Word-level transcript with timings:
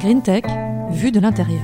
Green 0.00 0.22
Tech, 0.22 0.44
vue 0.92 1.12
de 1.12 1.20
l'intérieur. 1.20 1.60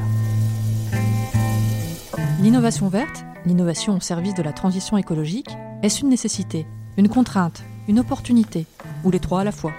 L'innovation 2.43 2.89
verte, 2.89 3.25
l'innovation 3.47 3.97
au 3.97 4.01
service 4.01 4.35
de 4.35 4.43
la 4.43 4.53
transition 4.53 4.99
écologique, 4.99 5.49
est-ce 5.83 6.03
une 6.03 6.11
nécessité, 6.11 6.67
une 6.99 7.09
contrainte, 7.09 7.65
une 7.89 7.99
opportunité, 7.99 8.67
ou 9.05 9.11
les 9.11 9.21
trois 9.21 9.41
à 9.41 9.45
la 9.45 9.53
fois 9.53 9.73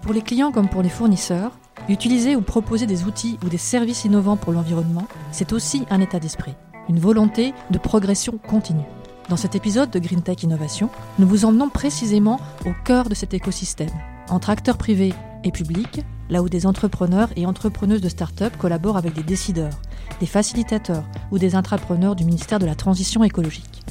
Pour 0.00 0.14
les 0.14 0.22
clients 0.22 0.50
comme 0.50 0.70
pour 0.70 0.80
les 0.80 0.88
fournisseurs, 0.88 1.52
utiliser 1.90 2.36
ou 2.36 2.40
proposer 2.40 2.86
des 2.86 3.04
outils 3.04 3.38
ou 3.44 3.50
des 3.50 3.58
services 3.58 4.06
innovants 4.06 4.38
pour 4.38 4.54
l'environnement, 4.54 5.06
c'est 5.30 5.52
aussi 5.52 5.84
un 5.90 6.00
état 6.00 6.20
d'esprit, 6.20 6.54
une 6.88 7.00
volonté 7.00 7.52
de 7.70 7.76
progression 7.76 8.38
continue. 8.48 8.80
Dans 9.28 9.36
cet 9.36 9.56
épisode 9.56 9.90
de 9.90 9.98
Green 9.98 10.22
Tech 10.22 10.42
Innovation, 10.42 10.88
nous 11.18 11.28
vous 11.28 11.44
emmenons 11.44 11.68
précisément 11.68 12.40
au 12.64 12.70
cœur 12.82 13.10
de 13.10 13.14
cet 13.14 13.34
écosystème, 13.34 13.90
entre 14.30 14.48
acteurs 14.48 14.78
privés 14.78 15.12
et 15.44 15.52
publics, 15.52 16.00
là 16.30 16.42
où 16.42 16.48
des 16.48 16.66
entrepreneurs 16.66 17.30
et 17.36 17.44
entrepreneuses 17.44 18.00
de 18.00 18.08
start-up 18.08 18.56
collaborent 18.56 18.96
avec 18.96 19.12
des 19.12 19.22
décideurs, 19.22 19.80
des 20.20 20.26
facilitateurs 20.26 21.04
ou 21.30 21.38
des 21.38 21.54
intrapreneurs 21.54 22.16
du 22.16 22.24
ministère 22.24 22.58
de 22.58 22.66
la 22.66 22.74
Transition 22.74 23.24
écologique. 23.24 23.82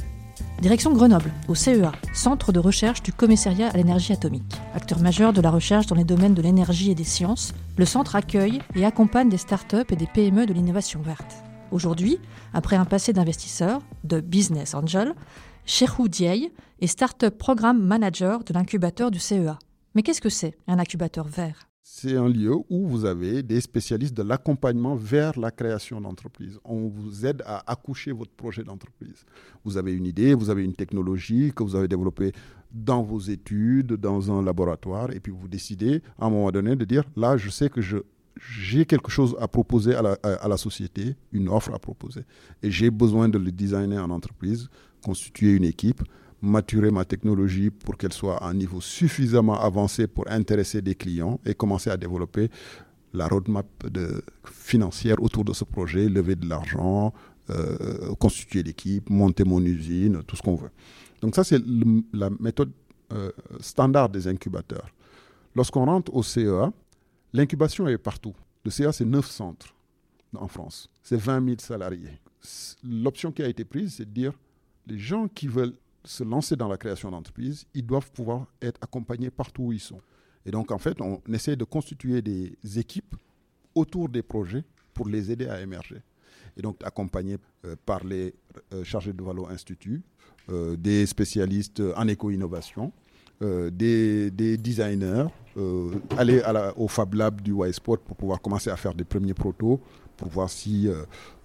Direction 0.62 0.92
Grenoble, 0.92 1.32
au 1.48 1.56
CEA, 1.56 1.94
Centre 2.14 2.52
de 2.52 2.60
recherche 2.60 3.02
du 3.02 3.14
commissariat 3.14 3.70
à 3.70 3.78
l'énergie 3.78 4.12
atomique. 4.12 4.60
Acteur 4.74 5.00
majeur 5.00 5.32
de 5.32 5.40
la 5.40 5.52
recherche 5.52 5.86
dans 5.86 5.96
les 5.96 6.04
domaines 6.04 6.34
de 6.34 6.42
l'énergie 6.42 6.92
et 6.92 6.96
des 6.96 7.06
sciences, 7.06 7.54
le 7.78 7.86
centre 7.86 8.18
accueille 8.18 8.60
et 8.76 8.86
accompagne 8.86 9.30
des 9.30 9.38
start-up 9.38 9.92
et 9.92 9.96
des 9.96 10.08
PME 10.08 10.46
de 10.46 10.54
l'innovation 10.54 11.02
verte. 11.02 11.44
Aujourd'hui, 11.72 12.20
après 12.54 12.76
un 12.76 12.86
passé 12.86 13.14
d'investisseur, 13.14 13.80
de 14.04 14.20
business 14.20 14.74
angel, 14.74 15.14
Cherhou 15.66 16.10
Dieye 16.10 16.52
est 16.82 16.88
Startup 16.88 17.38
Programme 17.38 17.82
Manager 17.82 18.44
de 18.44 18.54
l'incubateur 18.54 19.12
du 19.12 19.20
CEA. 19.20 19.60
Mais 19.96 20.02
qu'est-ce 20.02 20.22
que 20.22 20.30
c'est 20.30 20.58
un 20.68 20.80
incubateur 20.80 21.28
vert? 21.28 21.69
C'est 21.82 22.16
un 22.16 22.28
lieu 22.28 22.56
où 22.70 22.88
vous 22.88 23.06
avez 23.06 23.42
des 23.42 23.62
spécialistes 23.62 24.16
de 24.16 24.24
l'accompagnement 24.24 24.96
vers 24.96 25.38
la 25.40 25.52
création 25.52 26.00
d'entreprise. 26.00 26.60
On 26.64 26.88
vous 26.88 27.26
aide 27.26 27.42
à 27.46 27.70
accoucher 27.70 28.12
votre 28.12 28.32
projet 28.32 28.64
d'entreprise. 28.64 29.26
Vous 29.64 29.78
avez 29.78 29.94
une 29.94 30.06
idée, 30.06 30.34
vous 30.34 30.50
avez 30.50 30.64
une 30.64 30.76
technologie 30.76 31.52
que 31.56 31.64
vous 31.64 31.76
avez 31.76 31.88
développée 31.88 32.32
dans 32.72 33.02
vos 33.02 33.20
études, 33.20 33.94
dans 33.94 34.32
un 34.32 34.44
laboratoire, 34.44 35.12
et 35.12 35.20
puis 35.20 35.32
vous 35.32 35.48
décidez 35.48 36.02
à 36.20 36.26
un 36.26 36.30
moment 36.30 36.52
donné 36.52 36.76
de 36.76 36.86
dire, 36.86 37.04
là, 37.16 37.38
je 37.38 37.50
sais 37.50 37.70
que 37.70 37.82
j'ai 37.82 38.86
quelque 38.86 39.10
chose 39.10 39.36
à 39.40 39.48
proposer 39.48 39.96
à 39.96 40.02
la, 40.02 40.18
à 40.24 40.48
la, 40.48 40.58
société, 40.58 41.16
une 41.32 41.50
offre 41.50 41.74
à 41.74 41.80
proposer. 41.80 42.22
Et 42.62 42.70
j'ai 42.70 42.92
besoin 42.92 43.30
de 43.30 43.38
le 43.38 43.52
designer 43.52 44.04
en 44.04 44.12
entreprise, 44.12 44.70
constituer 45.04 45.54
une 45.54 45.64
équipe, 45.64 46.04
maturer 46.42 46.92
ma 46.92 47.06
technologie 47.06 47.70
pour 47.70 47.98
qu'elle 47.98 48.14
soit 48.14 48.38
à 48.38 48.48
un 48.50 48.54
niveau 48.54 48.82
suffisamment 48.82 49.60
avancé 49.60 50.08
pour 50.08 50.30
intéresser 50.30 50.82
des 50.82 50.96
clients 50.96 51.40
et 51.46 51.54
commencer 51.54 51.90
à 51.90 51.98
développer 51.98 52.50
la 53.14 53.28
roadmap 53.28 53.68
financière 54.46 55.22
autour 55.22 55.44
de 55.44 55.54
ce 55.54 55.64
projet, 55.64 56.08
lever 56.08 56.36
de 56.36 56.48
l'argent, 56.48 57.14
euh, 57.50 58.14
constituer 58.20 58.62
l'équipe, 58.64 59.10
monter 59.10 59.44
mon 59.44 59.64
usine, 59.64 60.22
tout 60.28 60.36
ce 60.36 60.42
qu'on 60.42 60.56
veut. 60.56 60.70
Donc 61.22 61.36
ça, 61.36 61.44
c'est 61.44 61.62
la 62.14 62.30
méthode 62.40 62.72
euh, 63.12 63.32
standard 63.60 64.10
des 64.10 64.28
incubateurs. 64.28 64.88
Lorsqu'on 65.56 65.86
rentre 65.86 66.14
au 66.14 66.22
CEA, 66.22 66.72
L'incubation 67.34 67.88
est 67.88 67.98
partout. 67.98 68.34
Le 68.66 68.72
CA, 68.72 68.92
c'est 68.92 69.06
9 69.06 69.26
centres 69.30 69.76
en 70.36 70.48
France. 70.48 70.90
C'est 71.04 71.18
20 71.18 71.46
000 71.46 71.58
salariés. 71.60 72.20
L'option 72.84 73.32
qui 73.32 73.44
a 73.44 73.48
été 73.48 73.64
prise, 73.64 73.96
c'est 73.98 74.06
de 74.06 74.12
dire 74.14 74.34
les 74.88 74.98
gens 74.98 75.28
qui 75.28 75.48
veulent 75.48 75.76
se 76.04 76.24
lancer 76.24 76.56
dans 76.56 76.68
la 76.68 76.78
création 76.78 77.12
d'entreprise, 77.12 77.66
ils 77.74 77.86
doivent 77.86 78.12
pouvoir 78.12 78.48
être 78.62 78.80
accompagnés 78.82 79.30
partout 79.30 79.64
où 79.64 79.74
ils 79.74 79.80
sont. 79.80 80.02
Et 80.46 80.52
donc, 80.52 80.72
en 80.72 80.78
fait, 80.78 81.02
on 81.02 81.22
essaie 81.34 81.56
de 81.56 81.64
constituer 81.66 82.22
des 82.22 82.58
équipes 82.78 83.16
autour 83.76 84.10
des 84.10 84.22
projets 84.24 84.64
pour 84.94 85.08
les 85.08 85.32
aider 85.32 85.48
à 85.48 85.62
émerger. 85.62 86.02
Et 86.58 86.62
donc, 86.62 86.78
accompagnés 86.84 87.38
euh, 87.66 87.76
par 87.86 88.04
les 88.04 88.34
euh, 88.74 88.84
chargés 88.84 89.14
de 89.14 89.24
Valo 89.24 89.48
Institut, 89.48 90.02
euh, 90.50 90.76
des 90.76 91.06
spécialistes 91.06 91.82
en 91.96 92.08
éco-innovation, 92.08 92.92
des, 93.42 94.30
des, 94.32 94.58
designers, 94.58 95.28
aller 96.18 96.42
au 96.76 96.90
Fab 96.90 97.14
Lab 97.14 97.40
du 97.40 97.54
Y-Sport 97.54 98.00
pour 98.00 98.18
pouvoir 98.18 98.42
commencer 98.42 98.70
à 98.70 98.76
faire 98.76 98.94
des 98.94 99.06
premiers 99.06 99.34
protos, 99.34 99.80
pour 100.18 100.28
voir 100.28 100.50
si 100.50 100.90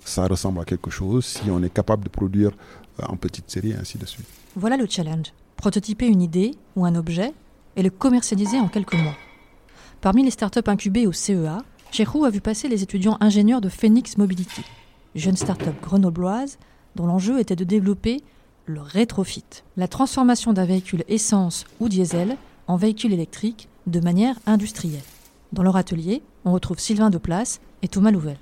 ça 0.00 0.26
ressemble 0.26 0.58
à 0.58 0.64
quelque 0.64 0.90
chose, 0.90 1.24
si 1.24 1.48
on 1.52 1.62
est 1.62 1.72
capable 1.72 2.02
de 2.02 2.08
produire 2.08 2.50
en 3.02 3.16
petite 3.16 3.50
série, 3.50 3.74
ainsi 3.74 3.98
de 3.98 4.06
suite. 4.06 4.26
Voilà 4.56 4.76
le 4.76 4.86
challenge. 4.88 5.32
Prototyper 5.56 6.06
une 6.06 6.22
idée 6.22 6.52
ou 6.76 6.84
un 6.84 6.94
objet 6.94 7.32
et 7.76 7.82
le 7.82 7.90
commercialiser 7.90 8.58
en 8.58 8.68
quelques 8.68 8.94
mois. 8.94 9.16
Parmi 10.00 10.22
les 10.22 10.30
startups 10.30 10.60
incubées 10.66 11.06
au 11.06 11.12
CEA, 11.12 11.62
Cherou 11.90 12.24
a 12.24 12.30
vu 12.30 12.40
passer 12.40 12.68
les 12.68 12.82
étudiants 12.82 13.16
ingénieurs 13.20 13.60
de 13.60 13.68
Phoenix 13.68 14.18
Mobility, 14.18 14.62
jeune 15.14 15.36
startup 15.36 15.80
grenobloise 15.80 16.58
dont 16.96 17.06
l'enjeu 17.06 17.38
était 17.40 17.56
de 17.56 17.64
développer 17.64 18.22
le 18.66 18.80
rétrofit, 18.80 19.44
la 19.76 19.88
transformation 19.88 20.52
d'un 20.52 20.64
véhicule 20.64 21.04
essence 21.08 21.64
ou 21.80 21.88
diesel 21.88 22.36
en 22.66 22.76
véhicule 22.76 23.12
électrique 23.12 23.68
de 23.86 24.00
manière 24.00 24.38
industrielle. 24.46 25.02
Dans 25.52 25.62
leur 25.62 25.76
atelier, 25.76 26.22
on 26.44 26.52
retrouve 26.52 26.78
Sylvain 26.78 27.10
Deplace 27.10 27.60
et 27.82 27.88
Thomas 27.88 28.10
Louvel. 28.10 28.38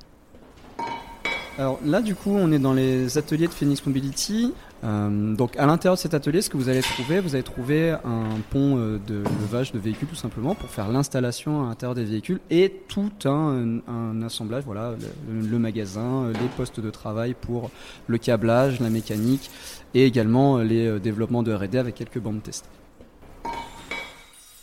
Alors 1.59 1.79
là, 1.85 2.01
du 2.01 2.15
coup, 2.15 2.31
on 2.31 2.51
est 2.51 2.59
dans 2.59 2.73
les 2.73 3.19
ateliers 3.19 3.47
de 3.47 3.53
Phoenix 3.53 3.85
Mobility. 3.85 4.55
Euh, 4.85 5.35
donc 5.37 5.57
à 5.59 5.67
l'intérieur 5.67 5.95
de 5.95 6.01
cet 6.01 6.15
atelier, 6.15 6.43
ce 6.43 6.51
que 6.51 6.57
vous 6.57 6.69
allez 6.69 6.81
trouver, 6.81 7.21
vous 7.21 7.35
allez 7.35 7.45
trouver 7.45 7.91
un 7.91 8.41
pont 8.51 8.79
euh, 8.79 8.99
de 9.07 9.23
levage 9.41 9.71
de 9.71 9.79
véhicules 9.79 10.09
tout 10.09 10.17
simplement 10.17 10.57
pour 10.57 10.71
faire 10.71 10.89
l'installation 10.89 11.65
à 11.65 11.69
l'intérieur 11.69 11.95
des 11.95 12.05
véhicules 12.05 12.41
et 12.51 12.81
tout 12.89 13.13
un, 13.25 14.23
assemblage, 14.25 14.65
voilà, 14.65 14.95
le, 15.31 15.59
magasin, 15.59 16.29
les 16.33 16.49
postes 16.57 16.81
de 16.81 16.91
travail 16.91 17.35
pour 17.41 17.71
le 18.09 18.19
câblage, 18.19 18.81
la 18.81 18.91
mécanique 18.91 19.51
et 19.95 20.05
également 20.05 20.59
les 20.59 20.87
euh, 20.87 20.99
développements 20.99 21.45
de 21.45 21.55
R&D 21.55 21.79
avec 21.79 21.95
quelques 21.95 22.19
bandes 22.19 22.43
test. 22.43 22.65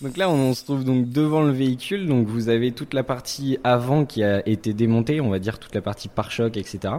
Donc 0.02 0.16
là, 0.16 0.30
on, 0.30 0.54
se 0.54 0.64
trouve 0.64 0.86
donc 0.86 1.10
devant 1.10 1.42
le 1.42 1.52
véhicule. 1.52 2.08
Donc 2.08 2.26
vous 2.26 2.48
avez 2.48 2.72
toute 2.72 2.94
la 2.94 3.04
partie 3.04 3.58
avant 3.66 4.06
qui 4.06 4.24
a 4.24 4.48
été 4.48 4.74
démontée, 4.74 5.20
on 5.20 5.30
va 5.30 5.40
dire 5.40 5.60
toute 5.60 5.76
la 5.76 5.82
partie 5.82 6.08
pare-choc, 6.08 6.56
etc. 6.56 6.94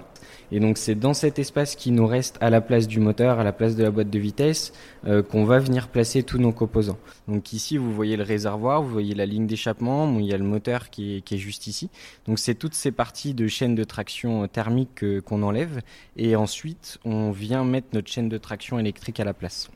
Et 0.53 0.61
donc 0.61 0.77
c'est 0.77 0.95
dans 0.95 1.15
cet 1.15 1.39
espace 1.39 1.77
qui 1.77 1.93
nous 1.93 2.07
reste 2.07 2.37
à 2.43 2.51
la 2.51 2.61
place 2.61 2.87
du 2.87 3.01
moteur, 3.01 3.39
à 3.41 3.45
la 3.45 3.53
place 3.53 3.75
de 3.75 3.83
la 3.83 3.91
boîte 3.91 4.11
de 4.11 4.19
vitesse, 4.19 4.75
euh, 5.07 5.23
qu'on 5.23 5.45
va 5.45 5.61
venir 5.61 5.89
placer 5.89 6.23
tous 6.23 6.37
nos 6.37 6.53
composants. 6.53 6.99
Donc 7.27 7.55
ici, 7.55 7.79
vous 7.79 7.91
voyez 7.91 8.19
le 8.19 8.23
réservoir, 8.23 8.83
vous 8.83 8.91
voyez 8.91 9.15
la 9.15 9.25
ligne 9.25 9.47
d'échappement, 9.47 10.19
il 10.19 10.27
y 10.27 10.35
a 10.35 10.39
le 10.39 10.45
moteur 10.45 10.91
qui 10.91 11.17
est, 11.17 11.37
juste 11.39 11.69
ici. 11.69 11.89
Donc 12.27 12.39
c'est 12.39 12.55
toutes 12.55 12.75
ces 12.75 12.93
parties 12.93 13.33
de 13.33 13.47
chaîne 13.47 13.75
de 13.75 13.85
traction 13.85 14.47
thermique 14.47 15.05
qu'on 15.23 15.43
enlève. 15.43 15.81
Et 16.19 16.37
ensuite, 16.37 16.99
on 17.07 17.31
vient 17.31 17.65
mettre 17.65 17.89
notre 17.95 18.11
chaîne 18.11 18.29
de 18.29 18.37
traction 18.37 18.79
électrique 18.79 19.21
à 19.21 19.25
la 19.25 19.33
place. 19.33 19.71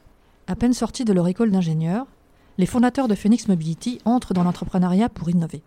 À 0.47 0.57
peine 0.57 0.75
sorti 0.75 1.07
de 1.07 1.13
leur 1.15 1.27
école 1.27 1.51
d'ingénieur, 1.51 2.07
les 2.59 2.67
fondateurs 2.67 3.09
de 3.09 3.15
Phoenix 3.15 3.49
Mobility 3.49 4.01
entrent 4.05 4.35
dans 4.35 4.45
l'entrepreneuriat 4.45 5.09
pour 5.09 5.29
innover. 5.29 5.63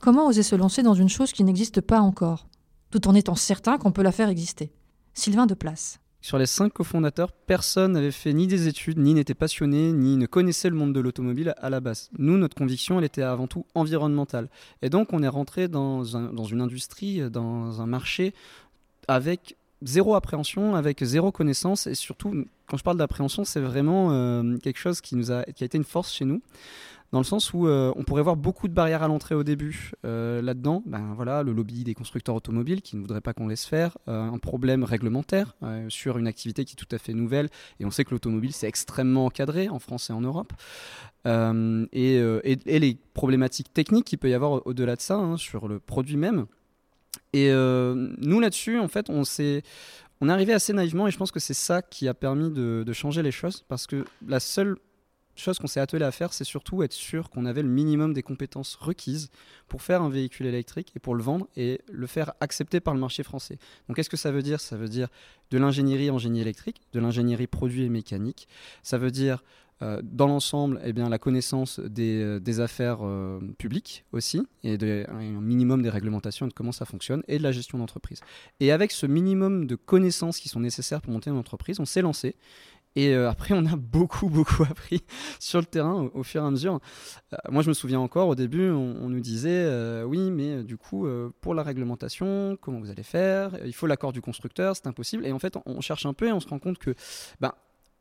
Comment 0.00 0.26
oser 0.26 0.42
se 0.42 0.56
lancer 0.56 0.82
dans 0.82 0.94
une 0.94 1.08
chose 1.08 1.32
qui 1.32 1.44
n'existe 1.44 1.80
pas 1.80 2.00
encore, 2.00 2.46
tout 2.90 3.08
en 3.08 3.14
étant 3.14 3.34
certain 3.34 3.78
qu'on 3.78 3.92
peut 3.92 4.02
la 4.02 4.12
faire 4.12 4.28
exister? 4.28 4.72
Sylvain 5.12 5.46
Deplace. 5.46 6.00
Sur 6.20 6.38
les 6.38 6.46
cinq 6.46 6.72
cofondateurs, 6.72 7.32
personne 7.32 7.92
n'avait 7.92 8.10
fait 8.10 8.32
ni 8.32 8.46
des 8.46 8.66
études, 8.66 8.98
ni 8.98 9.12
n'était 9.12 9.34
passionné, 9.34 9.92
ni 9.92 10.16
ne 10.16 10.24
connaissait 10.24 10.70
le 10.70 10.76
monde 10.76 10.94
de 10.94 11.00
l'automobile 11.00 11.54
à 11.58 11.68
la 11.68 11.80
base. 11.80 12.08
Nous, 12.18 12.38
notre 12.38 12.56
conviction, 12.56 12.98
elle 12.98 13.04
était 13.04 13.22
avant 13.22 13.46
tout 13.46 13.66
environnementale. 13.74 14.48
Et 14.80 14.88
donc, 14.88 15.12
on 15.12 15.22
est 15.22 15.28
rentré 15.28 15.68
dans, 15.68 16.02
dans 16.02 16.44
une 16.44 16.62
industrie, 16.62 17.30
dans 17.30 17.82
un 17.82 17.86
marché 17.86 18.32
avec 19.06 19.58
zéro 19.82 20.14
appréhension, 20.14 20.74
avec 20.74 21.02
zéro 21.02 21.32
connaissance. 21.32 21.86
Et 21.86 21.94
surtout, 21.94 22.46
quand 22.66 22.76
je 22.76 22.82
parle 22.82 22.96
d'appréhension, 22.96 23.44
c'est 23.44 23.60
vraiment 23.60 24.10
euh, 24.10 24.56
quelque 24.58 24.78
chose 24.78 25.00
qui, 25.00 25.16
nous 25.16 25.30
a, 25.30 25.44
qui 25.44 25.64
a 25.64 25.66
été 25.66 25.78
une 25.78 25.84
force 25.84 26.12
chez 26.12 26.24
nous. 26.24 26.42
Dans 27.12 27.20
le 27.20 27.24
sens 27.24 27.52
où 27.52 27.68
euh, 27.68 27.92
on 27.94 28.02
pourrait 28.02 28.22
voir 28.22 28.34
beaucoup 28.34 28.66
de 28.66 28.72
barrières 28.72 29.04
à 29.04 29.08
l'entrée 29.08 29.36
au 29.36 29.44
début. 29.44 29.92
Euh, 30.04 30.42
là-dedans, 30.42 30.82
ben 30.84 31.12
voilà, 31.14 31.44
le 31.44 31.52
lobby 31.52 31.84
des 31.84 31.94
constructeurs 31.94 32.34
automobiles 32.34 32.82
qui 32.82 32.96
ne 32.96 33.02
voudraient 33.02 33.20
pas 33.20 33.32
qu'on 33.34 33.46
laisse 33.46 33.66
faire, 33.66 33.96
un 34.08 34.38
problème 34.38 34.82
réglementaire 34.82 35.54
sur 35.88 36.18
une 36.18 36.26
activité 36.26 36.64
qui 36.64 36.72
est 36.72 36.76
tout 36.76 36.92
à 36.92 36.98
fait 36.98 37.12
nouvelle. 37.12 37.50
Et 37.78 37.84
on 37.84 37.92
sait 37.92 38.04
que 38.04 38.10
l'automobile, 38.10 38.52
c'est 38.52 38.66
extrêmement 38.66 39.26
encadré 39.26 39.68
en 39.68 39.78
France 39.78 40.10
et 40.10 40.12
en 40.12 40.22
Europe. 40.22 40.52
Et, 41.24 42.16
et, 42.16 42.78
les 42.80 42.98
problématiques 43.14 43.72
techniques 43.72 44.06
qu'il 44.06 44.18
peut 44.18 44.30
y 44.30 44.34
avoir 44.34 44.66
au-delà 44.66 44.96
de 44.96 45.00
ça, 45.00 45.14
hein, 45.14 45.36
sur 45.36 45.68
le 45.68 45.78
produit 45.78 46.16
même. 46.16 46.46
Et 47.34 47.50
euh, 47.50 48.14
nous, 48.18 48.38
là-dessus, 48.38 48.78
en 48.78 48.86
fait, 48.86 49.10
on 49.10 49.24
s'est. 49.24 49.62
On 50.20 50.28
est 50.28 50.32
arrivé 50.32 50.52
assez 50.52 50.72
naïvement 50.72 51.08
et 51.08 51.10
je 51.10 51.18
pense 51.18 51.32
que 51.32 51.40
c'est 51.40 51.52
ça 51.52 51.82
qui 51.82 52.06
a 52.06 52.14
permis 52.14 52.48
de, 52.48 52.90
changer 52.92 53.20
les 53.22 53.32
choses 53.32 53.64
parce 53.68 53.88
que 53.88 54.04
la 54.26 54.38
seule 54.38 54.76
chose 55.34 55.58
qu'on 55.58 55.66
s'est 55.66 55.80
attelé 55.80 56.04
à 56.04 56.12
faire, 56.12 56.32
c'est 56.32 56.44
surtout 56.44 56.84
être 56.84 56.92
sûr 56.92 57.28
qu'on 57.28 57.44
avait 57.44 57.62
le 57.62 57.68
minimum 57.68 58.14
des 58.14 58.22
compétences 58.22 58.76
requises 58.76 59.30
pour 59.66 59.82
faire 59.82 60.00
un 60.00 60.08
véhicule 60.08 60.46
électrique 60.46 60.92
et 60.94 61.00
pour 61.00 61.16
le 61.16 61.22
vendre 61.24 61.48
et 61.56 61.80
le 61.90 62.06
faire 62.06 62.32
accepter 62.38 62.78
par 62.78 62.94
le 62.94 63.00
marché 63.00 63.24
français. 63.24 63.58
Donc 63.88 63.96
qu'est-ce 63.96 64.08
que 64.08 64.16
ça 64.16 64.30
veut 64.30 64.42
dire? 64.42 64.60
Ça 64.60 64.76
veut 64.76 64.88
dire 64.88 65.08
de 65.50 65.58
l'ingénierie 65.58 66.10
en 66.10 66.18
génie 66.18 66.40
électrique, 66.40 66.80
de 66.92 67.00
l'ingénierie 67.00 67.48
produit 67.48 67.82
et 67.82 67.88
mécanique. 67.88 68.46
Ça 68.84 68.96
veut 68.98 69.10
dire 69.10 69.42
dans 69.80 70.26
l'ensemble, 70.26 70.80
eh 70.84 70.92
la 70.92 71.18
connaissance 71.18 71.80
des, 71.80 72.22
euh, 72.22 72.60
affaires 72.60 72.98
euh, 73.02 73.40
publiques 73.58 74.04
aussi, 74.12 74.46
et 74.62 74.78
un 75.08 75.40
minimum 75.40 75.82
des 75.82 75.90
réglementations 75.90 76.46
et 76.46 76.48
de 76.48 76.54
comment 76.54 76.72
ça 76.72 76.84
fonctionne, 76.84 77.22
et 77.28 77.38
de 77.38 77.42
la 77.42 77.52
gestion 77.52 77.78
d'entreprise. 77.78 78.20
Et 78.60 78.72
avec 78.72 78.92
ce 78.92 79.06
minimum 79.06 79.66
de 79.66 79.74
connaissances 79.74 80.38
qui 80.38 80.48
sont 80.48 80.60
nécessaires 80.60 81.02
pour 81.02 81.12
monter 81.12 81.30
une 81.30 81.36
entreprise, 81.36 81.80
on 81.80 81.84
s'est 81.84 82.02
lancé. 82.02 82.36
Et 82.96 83.12
après, 83.12 83.54
on 83.54 83.66
a 83.66 83.74
beaucoup, 83.76 84.28
beaucoup 84.28 84.62
appris 84.62 85.02
sur 85.40 85.58
le 85.58 85.66
terrain 85.66 86.08
au, 86.14 86.22
fur 86.22 86.42
et 86.42 86.46
à 86.46 86.50
mesure. 86.50 86.78
moi, 87.50 87.62
je 87.62 87.68
me 87.68 87.74
souviens 87.74 87.98
encore, 87.98 88.28
au 88.28 88.36
début, 88.36 88.70
on, 88.70 89.08
nous 89.08 89.20
disait, 89.20 90.02
oui, 90.04 90.30
mais 90.30 90.62
du 90.62 90.76
coup, 90.76 91.06
pour 91.40 91.54
la 91.54 91.64
réglementation, 91.64 92.56
comment 92.60 92.78
vous 92.78 92.90
allez 92.90 93.02
faire? 93.02 93.58
Il 93.66 93.74
faut 93.74 93.88
l'accord 93.88 94.12
du 94.12 94.22
constructeur, 94.22 94.76
c'est 94.76 94.86
impossible. 94.86 95.26
Et 95.26 95.32
en 95.32 95.40
fait, 95.40 95.56
on, 95.66 95.80
cherche 95.80 96.06
un 96.06 96.14
peu 96.14 96.28
et 96.28 96.32
on 96.32 96.40
se 96.40 96.48
rend 96.48 96.60
compte 96.60 96.78
que, 96.78 96.94
ben, 97.40 97.52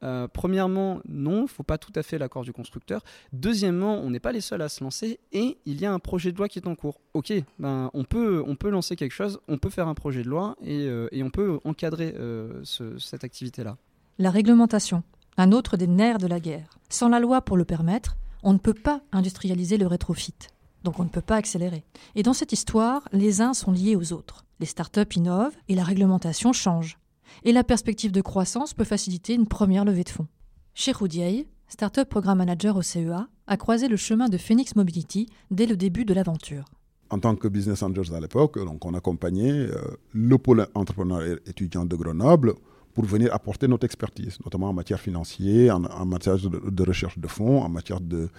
euh, 0.03 0.27
premièrement, 0.31 0.99
non, 1.07 1.39
il 1.39 1.43
ne 1.43 1.47
faut 1.47 1.63
pas 1.63 1.77
tout 1.77 1.93
à 1.95 2.03
fait 2.03 2.17
l'accord 2.17 2.43
du 2.43 2.51
constructeur. 2.51 3.03
Deuxièmement, 3.31 3.99
on 3.99 4.09
n'est 4.09 4.19
pas 4.19 4.31
les 4.31 4.41
seuls 4.41 4.61
à 4.61 4.69
se 4.69 4.83
lancer 4.83 5.19
et 5.31 5.57
il 5.65 5.79
y 5.79 5.85
a 5.85 5.93
un 5.93 5.99
projet 5.99 6.31
de 6.31 6.37
loi 6.37 6.49
qui 6.49 6.59
est 6.59 6.67
en 6.67 6.75
cours. 6.75 6.99
Ok, 7.13 7.31
ben, 7.59 7.89
on, 7.93 8.03
peut, 8.03 8.43
on 8.45 8.55
peut 8.55 8.69
lancer 8.69 8.95
quelque 8.95 9.13
chose, 9.13 9.39
on 9.47 9.57
peut 9.57 9.69
faire 9.69 9.87
un 9.87 9.93
projet 9.93 10.23
de 10.23 10.29
loi 10.29 10.55
et, 10.61 10.87
euh, 10.87 11.07
on 11.15 11.29
peut 11.29 11.59
encadrer 11.63 12.13
euh, 12.17 12.63
cette 12.63 13.23
activité-là. 13.23 13.77
La 14.19 14.29
réglementation, 14.29 15.03
un 15.37 15.51
autre 15.51 15.77
des 15.77 15.87
nerfs 15.87 16.17
de 16.17 16.27
la 16.27 16.39
guerre. 16.39 16.77
Sans 16.89 17.07
la 17.07 17.19
loi 17.19 17.41
pour 17.41 17.55
le 17.55 17.65
permettre, 17.65 18.17
on 18.43 18.53
ne 18.53 18.57
peut 18.57 18.73
pas 18.73 19.01
industrialiser 19.11 19.77
le 19.77 19.87
rétrofit. 19.87 20.35
Donc 20.83 20.99
on 20.99 21.03
ne 21.03 21.09
peut 21.09 21.21
pas 21.21 21.37
accélérer. 21.37 21.85
Et 22.15 22.23
dans 22.23 22.33
cette 22.33 22.51
histoire, 22.51 23.07
les 23.13 23.39
uns 23.39 23.53
sont 23.53 23.71
liés 23.71 23.95
aux 23.95 24.11
autres. 24.11 24.43
Les 24.59 24.65
startups 24.65 25.15
innovent 25.15 25.55
et 25.69 25.75
la 25.75 25.83
réglementation 25.83 26.51
change 26.51 26.97
et 27.43 27.51
la 27.51 27.63
perspective 27.63 28.11
de 28.11 28.21
croissance 28.21 28.73
peut 28.73 28.83
faciliter 28.83 29.33
une 29.33 29.47
première 29.47 29.85
levée 29.85 30.03
de 30.03 30.09
fonds. 30.09 30.27
Chez 30.73 30.91
Roudier, 30.91 31.47
Startup 31.67 32.07
Programme 32.07 32.39
Manager 32.39 32.75
au 32.77 32.81
CEA, 32.81 33.27
a 33.47 33.57
croisé 33.57 33.87
le 33.87 33.97
chemin 33.97 34.29
de 34.29 34.37
Phoenix 34.37 34.75
Mobility 34.75 35.27
dès 35.51 35.65
le 35.65 35.75
début 35.75 36.05
de 36.05 36.13
l'aventure. 36.13 36.65
En 37.09 37.19
tant 37.19 37.35
que 37.35 37.47
business 37.47 37.83
angels 37.83 38.13
à 38.15 38.19
l'époque, 38.19 38.57
on 38.81 38.93
accompagnait 38.93 39.51
euh, 39.51 39.75
le 40.13 40.37
pôle 40.37 40.67
entrepreneur 40.73 41.37
étudiant 41.45 41.85
de 41.85 41.95
Grenoble 41.95 42.53
pour 42.93 43.05
venir 43.05 43.33
apporter 43.33 43.67
notre 43.67 43.85
expertise, 43.85 44.37
notamment 44.43 44.69
en 44.69 44.73
matière 44.73 44.99
financière, 44.99 45.77
en, 45.77 46.05
matière 46.05 46.37
de, 46.37 46.83
recherche 46.83 47.17
de 47.17 47.27
fonds, 47.27 47.61
en 47.61 47.69
matière 47.69 47.99
de, 48.01 48.29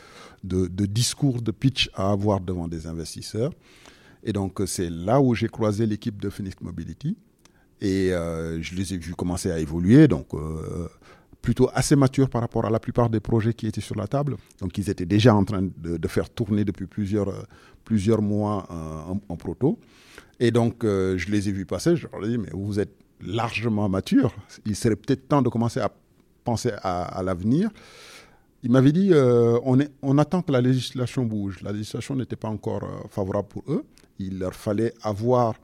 discours, 0.86 1.42
de 1.42 1.50
pitch 1.50 1.90
à 1.94 2.10
avoir 2.10 2.40
devant 2.40 2.68
des 2.68 2.86
investisseurs. 2.86 3.52
Et 4.22 4.32
donc 4.32 4.60
c'est 4.66 4.90
là 4.90 5.20
où 5.20 5.34
j'ai 5.34 5.48
croisé 5.48 5.86
l'équipe 5.86 6.20
de 6.20 6.30
Phoenix 6.30 6.56
Mobility 6.60 7.16
et 7.80 8.12
euh, 8.12 8.62
je 8.62 8.74
les 8.74 8.94
ai 8.94 8.98
vus 8.98 9.14
commencer 9.14 9.50
à 9.50 9.58
évoluer, 9.58 10.08
donc 10.08 10.34
euh, 10.34 10.88
plutôt 11.42 11.68
assez 11.74 11.96
matures 11.96 12.30
par 12.30 12.40
rapport 12.40 12.64
à 12.64 12.70
la 12.70 12.80
plupart 12.80 13.10
des 13.10 13.20
projets 13.20 13.52
qui 13.52 13.66
étaient 13.66 13.80
sur 13.80 13.96
la 13.96 14.06
table. 14.06 14.36
Donc 14.60 14.78
ils 14.78 14.88
étaient 14.90 15.06
déjà 15.06 15.34
en 15.34 15.44
train 15.44 15.62
de, 15.62 16.08
faire 16.08 16.30
tourner 16.30 16.64
depuis 16.64 16.86
plusieurs, 16.86 17.28
euh, 17.28 17.42
plusieurs 17.84 18.22
mois 18.22 18.66
en, 19.28 19.36
proto. 19.36 19.78
Et 20.40 20.50
donc 20.50 20.76
je 20.82 21.30
les 21.30 21.48
ai 21.48 21.52
vus 21.52 21.66
passer, 21.66 21.96
je 21.96 22.06
leur 22.10 22.24
ai 22.24 22.28
dit, 22.30 22.38
mais 22.38 22.48
vous 22.52 22.80
êtes 22.80 22.94
largement 23.20 23.88
matures, 23.88 24.34
il 24.64 24.74
serait 24.74 24.96
peut-être 24.96 25.28
temps 25.28 25.42
de 25.42 25.48
commencer 25.48 25.80
à 25.80 25.92
penser 26.44 26.70
à, 26.82 27.22
l'avenir. 27.22 27.70
Il 28.62 28.70
m'avait 28.70 28.92
dit, 28.92 29.12
on, 29.12 30.18
attend 30.18 30.42
que 30.42 30.50
la 30.50 30.60
législation 30.60 31.24
bouge. 31.24 31.60
La 31.62 31.72
législation 31.72 32.16
n'était 32.16 32.36
pas 32.36 32.48
encore 32.48 32.88
favorable 33.10 33.48
pour 33.48 33.64
eux. 33.68 33.84
Il 34.18 34.38
leur 34.38 34.54
fallait 34.54 34.94
avoir 35.02 35.54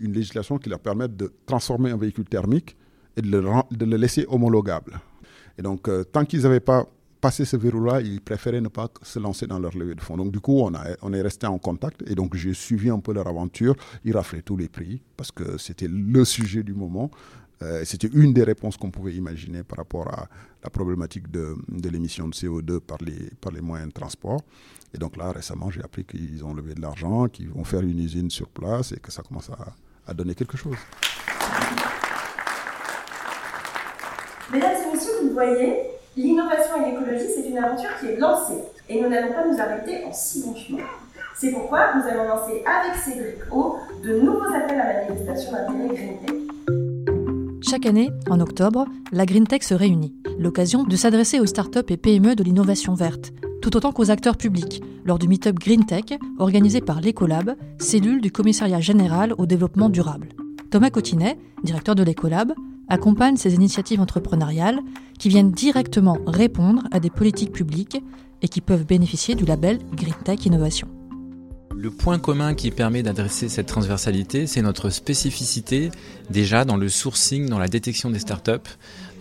une 0.00 0.12
législation 0.12 0.58
qui 0.58 0.68
leur 0.68 0.80
permette 0.80 1.16
de 1.16 1.32
transformer 1.46 1.90
un 1.90 1.96
véhicule 1.96 2.26
thermique 2.26 2.76
et 3.16 3.22
de 3.22 3.30
le, 3.30 3.42
de 3.70 3.84
le 3.84 3.96
laisser 3.96 4.26
homologable. 4.28 5.00
Et 5.58 5.62
donc, 5.62 5.88
euh, 5.88 6.04
tant 6.04 6.24
qu'ils 6.24 6.42
n'avaient 6.42 6.60
pas 6.60 6.86
passé 7.20 7.44
ce 7.44 7.56
verrou-là, 7.56 8.00
ils 8.00 8.20
préféraient 8.20 8.60
ne 8.60 8.68
pas 8.68 8.88
se 9.02 9.18
lancer 9.18 9.46
dans 9.46 9.58
leur 9.58 9.76
levée 9.76 9.94
de 9.94 10.00
fonds. 10.00 10.16
Donc, 10.16 10.30
du 10.30 10.40
coup, 10.40 10.60
on, 10.60 10.72
a, 10.74 10.84
on 11.02 11.12
est 11.12 11.20
resté 11.20 11.46
en 11.46 11.58
contact 11.58 12.02
et 12.08 12.14
donc 12.14 12.36
j'ai 12.36 12.54
suivi 12.54 12.90
un 12.90 13.00
peu 13.00 13.12
leur 13.12 13.26
aventure. 13.26 13.74
Ils 14.04 14.16
raflaient 14.16 14.42
tous 14.42 14.56
les 14.56 14.68
prix 14.68 15.02
parce 15.16 15.32
que 15.32 15.58
c'était 15.58 15.88
le 15.88 16.24
sujet 16.24 16.62
du 16.62 16.74
moment. 16.74 17.10
Euh, 17.62 17.82
c'était 17.84 18.08
une 18.08 18.32
des 18.32 18.44
réponses 18.44 18.76
qu'on 18.76 18.90
pouvait 18.90 19.14
imaginer 19.14 19.62
par 19.64 19.78
rapport 19.78 20.08
à 20.08 20.28
la 20.62 20.70
problématique 20.70 21.30
de, 21.30 21.56
l'émission 21.90 22.28
de 22.28 22.34
CO2 22.34 22.80
par 22.80 22.98
les, 23.52 23.60
moyens 23.60 23.88
de 23.88 23.92
transport. 23.92 24.40
Et 24.94 24.98
donc 24.98 25.16
là, 25.16 25.32
récemment, 25.32 25.70
j'ai 25.70 25.82
appris 25.82 26.04
qu'ils 26.04 26.44
ont 26.44 26.54
levé 26.54 26.74
de 26.74 26.80
l'argent, 26.80 27.28
qu'ils 27.28 27.50
vont 27.50 27.64
faire 27.64 27.80
une 27.80 27.98
usine 27.98 28.30
sur 28.30 28.48
place 28.48 28.92
et 28.92 29.00
que 29.00 29.10
ça 29.10 29.22
commence 29.22 29.50
à, 30.06 30.14
donner 30.14 30.34
quelque 30.34 30.56
chose. 30.56 30.76
Mesdames 34.50 34.76
et 34.88 34.92
messieurs, 34.94 35.12
vous 35.24 35.32
voyez, 35.34 35.82
l'innovation 36.16 36.82
et 36.82 36.90
l'écologie, 36.90 37.26
c'est 37.34 37.46
une 37.46 37.58
aventure 37.58 37.90
qui 38.00 38.06
est 38.06 38.16
lancée. 38.16 38.62
Et 38.88 39.02
nous 39.02 39.08
n'allons 39.10 39.34
pas 39.34 39.46
nous 39.46 39.60
arrêter 39.60 40.04
en 40.04 40.12
si 40.12 40.42
bon 40.42 40.54
chemin. 40.54 40.84
C'est 41.36 41.52
pourquoi 41.52 41.94
nous 41.94 42.08
allons 42.08 42.24
lancer 42.26 42.64
avec 42.64 42.96
Cédric 42.96 43.36
O 43.52 43.76
de 44.02 44.18
nouveaux 44.20 44.52
appels 44.54 44.80
à 44.80 45.06
manifestation 45.06 45.52
d'intérêt 45.52 45.94
Green 45.94 46.47
Chaque 47.68 47.84
année, 47.84 48.10
en 48.30 48.40
octobre, 48.40 48.86
la 49.12 49.26
Green 49.26 49.46
Tech 49.46 49.62
se 49.62 49.74
réunit, 49.74 50.14
l'occasion 50.38 50.84
de 50.84 50.96
s'adresser 50.96 51.38
aux 51.38 51.44
startups 51.44 51.80
et 51.90 51.98
PME 51.98 52.34
de 52.34 52.42
l'innovation 52.42 52.94
verte, 52.94 53.34
tout 53.60 53.76
autant 53.76 53.92
qu'aux 53.92 54.10
acteurs 54.10 54.38
publics, 54.38 54.82
lors 55.04 55.18
du 55.18 55.28
Meetup 55.28 55.58
Green 55.58 55.84
Tech 55.84 56.18
organisé 56.38 56.80
par 56.80 57.02
l'Ecolab, 57.02 57.56
cellule 57.78 58.22
du 58.22 58.32
Commissariat 58.32 58.80
général 58.80 59.34
au 59.36 59.44
développement 59.44 59.90
durable. 59.90 60.30
Thomas 60.70 60.88
Cotinet, 60.88 61.36
directeur 61.62 61.94
de 61.94 62.02
l'Ecolab, 62.02 62.54
accompagne 62.88 63.36
ces 63.36 63.54
initiatives 63.54 64.00
entrepreneuriales 64.00 64.80
qui 65.18 65.28
viennent 65.28 65.52
directement 65.52 66.16
répondre 66.26 66.84
à 66.90 67.00
des 67.00 67.10
politiques 67.10 67.52
publiques 67.52 68.02
et 68.40 68.48
qui 68.48 68.62
peuvent 68.62 68.86
bénéficier 68.86 69.34
du 69.34 69.44
label 69.44 69.78
Green 69.94 70.14
Tech 70.24 70.46
Innovation. 70.46 70.88
Le 71.80 71.92
point 71.92 72.18
commun 72.18 72.54
qui 72.54 72.72
permet 72.72 73.04
d'adresser 73.04 73.48
cette 73.48 73.68
transversalité, 73.68 74.48
c'est 74.48 74.62
notre 74.62 74.90
spécificité 74.90 75.92
déjà 76.28 76.64
dans 76.64 76.76
le 76.76 76.88
sourcing, 76.88 77.48
dans 77.48 77.60
la 77.60 77.68
détection 77.68 78.10
des 78.10 78.18
startups. 78.18 78.68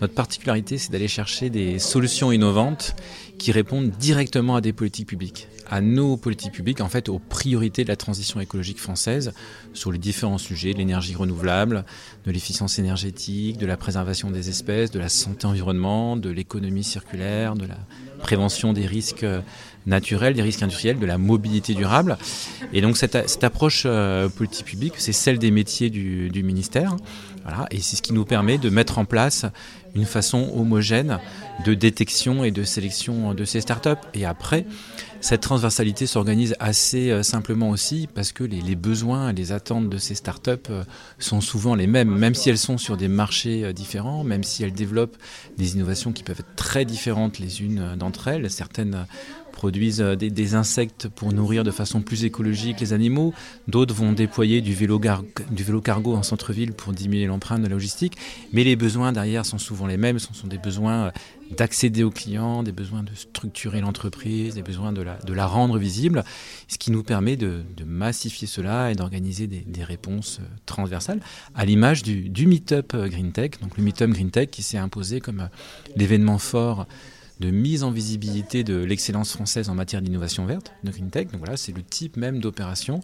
Notre 0.02 0.16
particularité, 0.16 0.80
c'est 0.80 0.92
d'aller 0.92 1.08
chercher 1.08 1.52
des 1.52 1.78
solutions 1.78 2.32
innovantes 2.32 2.96
qui 3.38 3.52
répondent 3.52 3.92
directement 3.92 4.56
à 4.56 4.62
des 4.62 4.74
politiques 4.74 5.08
publiques, 5.08 5.48
à 5.70 5.82
nos 5.82 6.18
politiques 6.18 6.52
publiques, 6.52 6.82
en 6.82 6.90
fait, 6.90 7.10
aux 7.10 7.20
priorités 7.20 7.84
de 7.84 7.90
la 7.90 7.96
transition 7.96 8.40
écologique 8.40 8.80
française 8.80 9.34
sur 9.74 9.92
les 9.92 10.00
différents 10.00 10.40
sujets, 10.40 10.74
de 10.74 10.80
l'énergie 10.80 11.14
renouvelable, 11.14 11.86
de 12.26 12.32
l'efficience 12.32 12.80
énergétique, 12.80 13.60
de 13.60 13.68
la 13.68 13.78
préservation 13.78 14.32
des 14.32 14.50
espèces, 14.50 14.90
de 14.90 14.98
la 14.98 15.10
santé 15.10 15.46
environnement, 15.46 16.18
de 16.18 16.32
l'économie 16.32 16.84
circulaire, 16.84 17.54
de 17.54 17.68
la 17.68 17.78
prévention 18.18 18.74
des 18.74 18.86
risques 18.86 19.26
naturels, 19.86 20.34
des 20.34 20.42
risques 20.42 20.62
industriels, 20.62 21.00
de 21.00 21.06
la 21.06 21.18
mobilité 21.18 21.74
durable. 21.74 22.18
Et 22.74 22.82
donc 22.82 22.98
cette, 22.98 23.30
cette 23.30 23.44
approche 23.44 23.84
euh, 23.86 24.30
politique 24.30 24.66
publique, 24.66 24.94
c'est 24.98 25.14
celle 25.14 25.40
des 25.40 25.50
métiers 25.50 25.90
du, 25.90 26.30
du 26.30 26.44
ministère. 26.44 26.96
Voilà, 27.44 27.66
et 27.72 27.80
c'est 27.80 27.96
ce 27.96 28.02
qui 28.02 28.14
nous 28.14 28.26
permet 28.26 28.58
de 28.58 28.70
mettre 28.70 29.00
en 29.00 29.06
place 29.06 29.46
une 29.96 30.06
façon 30.06 30.52
homogène 30.56 31.20
de 31.66 31.74
détection 31.74 32.44
et 32.44 32.52
de 32.52 32.64
sélection 32.64 33.34
de 33.34 33.46
ces 33.46 33.62
startups. 33.62 33.90
Et 34.14 34.26
après, 34.26 34.66
cette 35.20 35.42
transversalité 35.42 36.06
s'organise 36.06 36.56
assez 36.60 37.10
euh, 37.10 37.24
simplement 37.24 37.70
aussi 37.70 38.08
parce 38.14 38.32
que 38.32 38.44
les, 38.44 38.76
besoins 38.76 39.30
et 39.30 39.34
les 39.34 39.52
attentes 39.52 39.90
de 39.90 39.98
ces 39.98 40.16
startups 40.16 40.52
euh, 40.70 40.84
sont 41.18 41.42
souvent 41.42 41.76
les 41.76 41.88
mêmes, 41.88 42.10
même 42.10 42.36
si 42.36 42.50
elles 42.50 42.58
sont 42.58 42.78
sur 42.78 42.98
des 42.98 43.08
marchés 43.08 43.64
euh, 43.64 43.74
différents, 43.74 44.24
même 44.24 44.44
si 44.44 44.64
elles 44.64 44.74
développent 44.74 45.18
des 45.58 45.74
innovations 45.74 46.12
qui 46.12 46.24
peuvent 46.24 46.40
être 46.40 46.56
très 46.56 46.86
différentes 46.86 47.40
les 47.40 47.62
unes 47.62 47.96
d'entre 47.98 48.28
elles. 48.28 48.50
Certaines 48.52 49.06
produisent 49.58 50.02
des, 50.02 50.54
insectes 50.54 51.08
pour 51.08 51.34
nourrir 51.34 51.64
de 51.64 51.72
façon 51.72 52.02
plus 52.02 52.26
écologique 52.26 52.80
les 52.80 52.94
animaux. 52.94 53.34
D'autres 53.68 53.96
vont 53.96 54.14
déployer 54.14 54.62
du 54.62 54.76
vélo, 54.76 55.00
cargo 55.82 56.14
en 56.16 56.22
centre-ville 56.22 56.74
pour 56.74 56.94
diminuer 56.94 57.26
l'empreinte 57.26 57.64
de 57.64 57.68
la 57.68 57.74
logistique. 57.74 58.18
Mais 58.54 58.64
les 58.64 58.76
besoins 58.76 59.12
derrière 59.12 59.48
sont 59.48 59.58
souvent 59.58 59.88
les 59.88 59.98
mêmes. 59.98 60.20
Ce 60.20 60.32
sont 60.32 60.46
des 60.46 60.60
besoins 60.60 61.12
d'accéder 61.58 62.04
aux 62.04 62.12
clients, 62.12 62.62
des 62.62 62.72
besoins 62.72 63.02
de 63.02 63.10
structurer 63.16 63.82
l'entreprise, 63.82 64.54
des 64.54 64.62
besoins 64.62 64.94
de 64.94 65.02
la, 65.02 65.48
rendre 65.48 65.80
visible, 65.80 66.24
ce 66.68 66.78
qui 66.78 66.92
nous 66.92 67.02
permet 67.02 67.36
de, 67.36 67.64
massifier 67.84 68.48
cela 68.48 68.92
et 68.92 68.96
d'organiser 68.96 69.48
des, 69.48 69.84
réponses 69.84 70.40
euh, 70.42 70.46
transversales, 70.66 71.22
à 71.56 71.66
l'image 71.66 72.04
du, 72.04 72.30
du 72.30 72.46
Meetup 72.46 72.94
euh, 72.94 73.08
Green 73.08 73.32
Tech, 73.32 73.52
donc 73.62 73.78
le 73.78 73.84
Meetup 73.84 74.10
Green 74.10 74.30
Tech 74.30 74.50
qui 74.50 74.62
s'est 74.62 74.78
imposé 74.78 75.22
comme 75.22 75.40
euh, 75.40 75.48
l'événement 75.96 76.38
fort 76.38 76.86
de 77.40 77.52
mise 77.52 77.84
en 77.84 77.92
visibilité 77.92 78.64
de 78.64 78.78
l'excellence 78.78 79.32
française 79.34 79.70
en 79.70 79.76
matière 79.76 80.02
d'innovation 80.02 80.46
verte, 80.46 80.74
de 80.84 80.92
Green 80.92 81.10
Tech. 81.10 81.28
Donc 81.28 81.40
voilà, 81.40 81.58
c'est 81.58 81.72
le 81.72 81.84
type 81.84 82.18
même 82.18 82.40
d'opération 82.40 83.02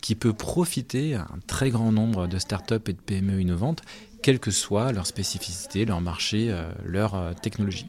qui 0.00 0.14
peut 0.14 0.32
profiter 0.32 1.14
à 1.14 1.22
un 1.22 1.38
très 1.46 1.70
grand 1.70 1.92
nombre 1.92 2.26
de 2.26 2.38
startups 2.38 2.74
et 2.86 2.92
de 2.92 2.98
PME 2.98 3.40
innovantes 3.40 3.82
quelle 4.22 4.38
que 4.38 4.50
soit 4.50 4.92
leur 4.92 5.06
spécificité, 5.06 5.84
leur 5.84 6.00
marché, 6.00 6.48
euh, 6.50 6.70
leur 6.86 7.14
euh, 7.14 7.32
technologie. 7.42 7.86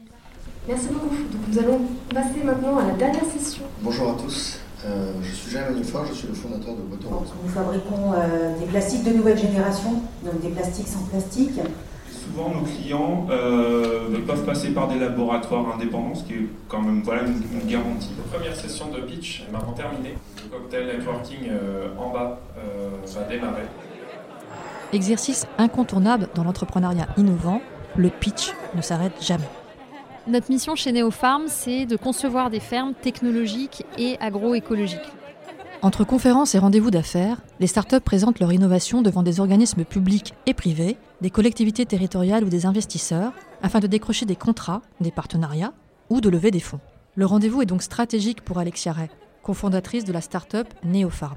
Merci 0.68 0.88
beaucoup. 0.88 1.14
Donc 1.14 1.48
nous 1.48 1.58
allons 1.58 1.80
passer 2.12 2.42
maintenant 2.44 2.78
à 2.78 2.86
la 2.86 2.94
dernière 2.94 3.24
session. 3.24 3.62
Bonjour 3.80 4.10
à 4.10 4.14
tous. 4.20 4.58
Euh, 4.84 5.12
je 5.22 5.34
suis 5.34 5.50
Jean 5.50 5.70
Manufort, 5.70 6.06
je 6.06 6.14
suis 6.14 6.28
le 6.28 6.34
fondateur 6.34 6.74
de 6.74 6.82
Boton. 6.82 7.08
Nous 7.42 7.50
fabriquons 7.50 8.12
des 8.60 8.66
plastiques 8.66 9.04
de 9.04 9.10
nouvelle 9.10 9.38
génération, 9.38 10.02
donc 10.24 10.40
des 10.42 10.48
plastiques 10.48 10.88
sans 10.88 11.04
plastique. 11.04 11.58
Souvent 12.34 12.50
nos 12.50 12.62
clients 12.62 13.28
euh, 13.30 14.18
peuvent 14.26 14.44
passer 14.44 14.70
par 14.70 14.88
des 14.88 14.98
laboratoires 14.98 15.72
indépendants, 15.76 16.16
ce 16.16 16.24
qui 16.24 16.32
est 16.32 16.48
quand 16.66 16.80
même 16.80 17.00
voilà, 17.04 17.22
une, 17.22 17.70
garantie. 17.70 18.10
La 18.18 18.36
première 18.36 18.56
session 18.56 18.90
de 18.90 19.00
pitch 19.02 19.44
est 19.48 19.52
maintenant 19.52 19.72
terminée. 19.72 20.14
Le 20.42 20.50
cocktail 20.50 20.86
networking 20.86 21.48
euh, 21.48 21.86
en 21.96 22.10
bas 22.10 22.40
euh, 22.58 22.88
va 23.06 23.22
démarrer. 23.28 23.62
Exercice 24.92 25.46
incontournable 25.58 26.26
dans 26.34 26.42
l'entrepreneuriat 26.42 27.06
innovant, 27.16 27.60
le 27.94 28.08
pitch 28.08 28.52
ne 28.74 28.82
s'arrête 28.82 29.22
jamais. 29.22 29.48
Notre 30.26 30.50
mission 30.50 30.74
chez 30.74 30.90
Neopharm, 30.90 31.44
c'est 31.46 31.86
de 31.86 31.94
concevoir 31.94 32.50
des 32.50 32.60
fermes 32.60 32.94
technologiques 32.94 33.84
et 33.96 34.16
agroécologiques. 34.18 35.12
Entre 35.84 36.02
conférences 36.02 36.54
et 36.54 36.58
rendez-vous 36.58 36.90
d'affaires, 36.90 37.42
les 37.60 37.66
startups 37.66 38.00
présentent 38.00 38.40
leur 38.40 38.54
innovation 38.54 39.02
devant 39.02 39.22
des 39.22 39.38
organismes 39.38 39.84
publics 39.84 40.32
et 40.46 40.54
privés, 40.54 40.96
des 41.20 41.28
collectivités 41.28 41.84
territoriales 41.84 42.42
ou 42.42 42.48
des 42.48 42.64
investisseurs, 42.64 43.34
afin 43.60 43.80
de 43.80 43.86
décrocher 43.86 44.24
des 44.24 44.34
contrats, 44.34 44.80
des 45.02 45.10
partenariats 45.10 45.74
ou 46.08 46.22
de 46.22 46.30
lever 46.30 46.50
des 46.50 46.58
fonds. 46.58 46.80
Le 47.16 47.26
rendez-vous 47.26 47.60
est 47.60 47.66
donc 47.66 47.82
stratégique 47.82 48.40
pour 48.40 48.56
Alexia 48.56 48.92
Ray, 48.92 49.10
cofondatrice 49.42 50.06
de 50.06 50.14
la 50.14 50.22
startup 50.22 50.68
Neopharm. 50.84 51.36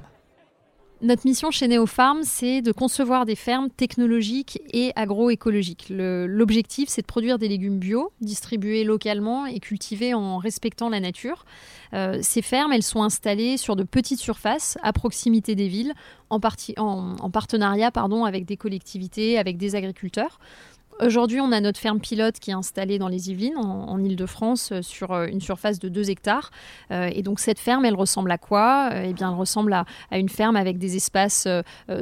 Notre 1.00 1.26
mission 1.28 1.52
chez 1.52 1.68
Neopharm, 1.68 2.24
c'est 2.24 2.60
de 2.60 2.72
concevoir 2.72 3.24
des 3.24 3.36
fermes 3.36 3.70
technologiques 3.70 4.60
et 4.72 4.90
agroécologiques. 4.96 5.86
L'objectif, 5.90 6.88
c'est 6.88 7.02
de 7.02 7.06
produire 7.06 7.38
des 7.38 7.46
légumes 7.46 7.78
bio, 7.78 8.10
distribués 8.20 8.82
localement 8.82 9.46
et 9.46 9.60
cultivés 9.60 10.12
en 10.12 10.38
respectant 10.38 10.88
la 10.88 10.98
nature. 10.98 11.44
Euh, 11.94 12.18
ces 12.20 12.42
fermes, 12.42 12.72
elles 12.72 12.82
sont 12.82 13.04
installées 13.04 13.58
sur 13.58 13.76
de 13.76 13.84
petites 13.84 14.18
surfaces 14.18 14.76
à 14.82 14.92
proximité 14.92 15.54
des 15.54 15.68
villes, 15.68 15.94
en, 16.30 16.40
en 16.76 17.30
partenariat 17.30 17.92
pardon, 17.92 18.24
avec 18.24 18.44
des 18.44 18.56
collectivités, 18.56 19.38
avec 19.38 19.56
des 19.56 19.76
agriculteurs. 19.76 20.40
Aujourd'hui, 21.00 21.40
on 21.40 21.52
a 21.52 21.60
notre 21.60 21.78
ferme 21.78 22.00
pilote 22.00 22.40
qui 22.40 22.50
est 22.50 22.54
installée 22.54 22.98
dans 22.98 23.06
les 23.06 23.30
Yvelines, 23.30 23.56
en, 23.56 24.02
Ile-de-France, 24.02 24.72
euh, 24.72 24.82
sur 24.82 25.12
euh, 25.12 25.26
une 25.26 25.40
surface 25.40 25.78
de 25.78 25.88
2 25.88 26.10
hectares. 26.10 26.50
Euh, 26.90 27.08
et 27.14 27.22
donc, 27.22 27.38
cette 27.38 27.60
ferme, 27.60 27.84
elle 27.84 27.94
ressemble 27.94 28.32
à 28.32 28.38
quoi? 28.38 28.90
Eh 29.04 29.12
bien, 29.12 29.30
elle 29.30 29.38
ressemble 29.38 29.72
à, 29.72 29.84
une 30.10 30.28
ferme 30.28 30.56
avec 30.56 30.78
des 30.78 30.96
espaces 30.96 31.46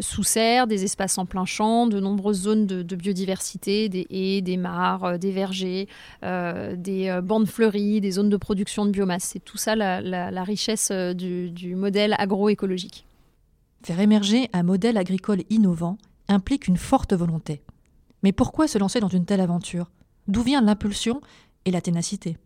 sous 0.01 0.23
serre, 0.23 0.67
des 0.67 0.85
espaces 0.85 1.19
en 1.19 1.27
plein 1.27 1.45
champ, 1.45 1.87
de 1.87 2.01
nombreuses 2.01 2.43
zones 2.43 2.67
de, 2.67 2.97
biodiversité, 2.97 3.89
des 3.89 4.07
haies, 4.11 4.41
des 4.41 4.57
mares, 4.57 5.19
des 5.19 5.31
vergers, 5.31 5.89
des 6.23 7.21
bandes 7.23 7.49
fleuries, 7.49 8.01
des 8.01 8.13
zones 8.13 8.31
de 8.31 8.37
production 8.37 8.87
de 8.87 8.91
biomasse. 8.91 9.25
C'est 9.25 9.45
tout 9.45 9.59
ça 9.59 9.77
la, 9.77 10.45
richesse 10.45 10.91
du 10.91 11.75
modèle 11.75 12.15
agroécologique. 12.19 13.05
Faire 13.83 14.01
émerger 14.01 14.49
un 14.53 14.63
modèle 14.63 14.97
agricole 14.97 15.43
innovant 15.51 15.99
implique 16.29 16.69
une 16.69 16.77
forte 16.77 17.13
volonté. 17.13 17.63
Mais 18.23 18.33
pourquoi 18.33 18.69
se 18.69 18.79
lancer 18.79 19.01
dans 19.01 19.09
une 19.09 19.25
telle 19.25 19.41
aventure? 19.41 19.91
D'où 20.29 20.43
vient 20.43 20.61
l'impulsion 20.61 21.21
et 21.65 21.71
la 21.71 21.81
ténacité? 21.81 22.37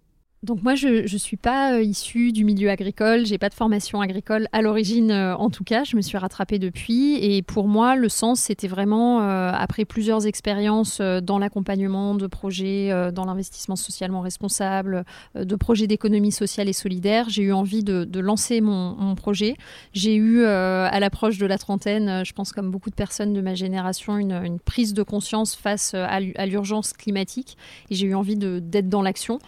Donc 0.42 0.62
moi, 0.62 0.74
je 0.74 1.02
ne 1.02 1.18
suis 1.18 1.36
pas 1.36 1.74
euh, 1.74 1.82
issue 1.82 2.32
du 2.32 2.46
milieu 2.46 2.70
agricole, 2.70 3.26
j'ai 3.26 3.36
pas 3.36 3.50
de 3.50 3.54
formation 3.54 4.00
agricole 4.00 4.48
à 4.52 4.62
l'origine 4.62 5.10
euh, 5.10 5.36
en 5.36 5.50
tout 5.50 5.64
cas, 5.64 5.84
je 5.84 5.96
me 5.96 6.00
suis 6.00 6.16
rattrapée 6.16 6.58
depuis 6.58 7.16
et 7.16 7.42
pour 7.42 7.68
moi, 7.68 7.94
le 7.94 8.08
sens, 8.08 8.40
c'était 8.40 8.66
vraiment, 8.66 9.20
euh, 9.20 9.52
après 9.52 9.84
plusieurs 9.84 10.26
expériences 10.26 11.02
dans 11.02 11.38
l'accompagnement 11.38 12.14
de 12.14 12.26
projets, 12.26 12.90
dans 13.12 13.26
l'investissement 13.26 13.76
socialement 13.76 14.20
responsable, 14.20 15.04
de 15.34 15.56
projets 15.56 15.86
d'économie 15.86 16.32
sociale 16.32 16.68
et 16.68 16.72
solidaire, 16.72 17.28
j'ai 17.28 17.42
eu 17.42 17.52
envie 17.52 17.82
de, 17.84 18.20
lancer 18.20 18.60
mon, 18.60 19.14
projet. 19.14 19.56
J'ai 19.92 20.14
eu, 20.14 20.44
à 20.44 21.00
l'approche 21.00 21.38
de 21.38 21.46
la 21.46 21.58
trentaine, 21.58 22.24
je 22.24 22.32
pense 22.32 22.52
comme 22.52 22.70
beaucoup 22.70 22.90
de 22.90 22.94
personnes 22.94 23.32
de 23.32 23.40
ma 23.40 23.54
génération, 23.54 24.16
une, 24.16 24.58
prise 24.60 24.94
de 24.94 25.02
conscience 25.02 25.54
face 25.54 25.94
à 25.94 26.46
l'urgence 26.46 26.92
climatique 26.92 27.56
et 27.90 27.94
j'ai 27.94 28.06
eu 28.06 28.14
envie 28.14 28.36
d'être 28.36 28.88
dans 28.88 29.02
l'action. 29.02 29.38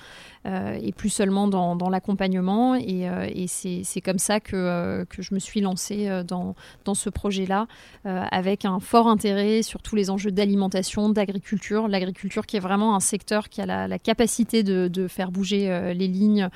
Euh, 0.44 0.76
et 0.82 0.90
plus 0.90 1.08
seulement 1.08 1.46
dans, 1.46 1.88
l'accompagnement. 1.88 2.74
Et, 2.74 3.08
euh, 3.08 3.28
c'est 3.46 4.00
comme 4.00 4.18
ça 4.18 4.40
que, 4.40 4.56
euh, 4.56 5.04
que, 5.04 5.22
je 5.22 5.34
me 5.34 5.38
suis 5.38 5.60
lancée 5.60 6.08
dans, 6.26 6.54
ce 6.94 7.10
projet-là, 7.10 7.66
avec 8.04 8.64
un 8.64 8.80
fort 8.80 9.08
intérêt 9.08 9.62
sur 9.62 9.82
tous 9.82 9.96
les 9.96 10.10
enjeux 10.10 10.32
d'alimentation, 10.32 11.08
d'agriculture. 11.08 11.88
L'agriculture 11.88 12.46
qui 12.46 12.56
est 12.56 12.60
vraiment 12.60 12.94
un 12.96 13.00
secteur 13.00 13.48
qui 13.48 13.60
a 13.60 13.66
la, 13.66 13.98
capacité 13.98 14.62
de, 14.62 15.08
faire 15.08 15.30
bouger 15.30 15.92
les 15.94 16.08
lignes 16.08 16.48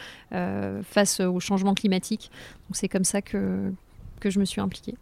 face 0.82 1.20
au 1.20 1.40
changement 1.40 1.74
climatique. 1.74 2.30
Donc 2.68 2.76
c'est 2.76 2.88
comme 2.88 3.04
ça 3.04 3.22
que 3.22 3.72
je 4.24 4.38
me 4.38 4.44
suis 4.44 4.60
impliquée. 4.60 4.94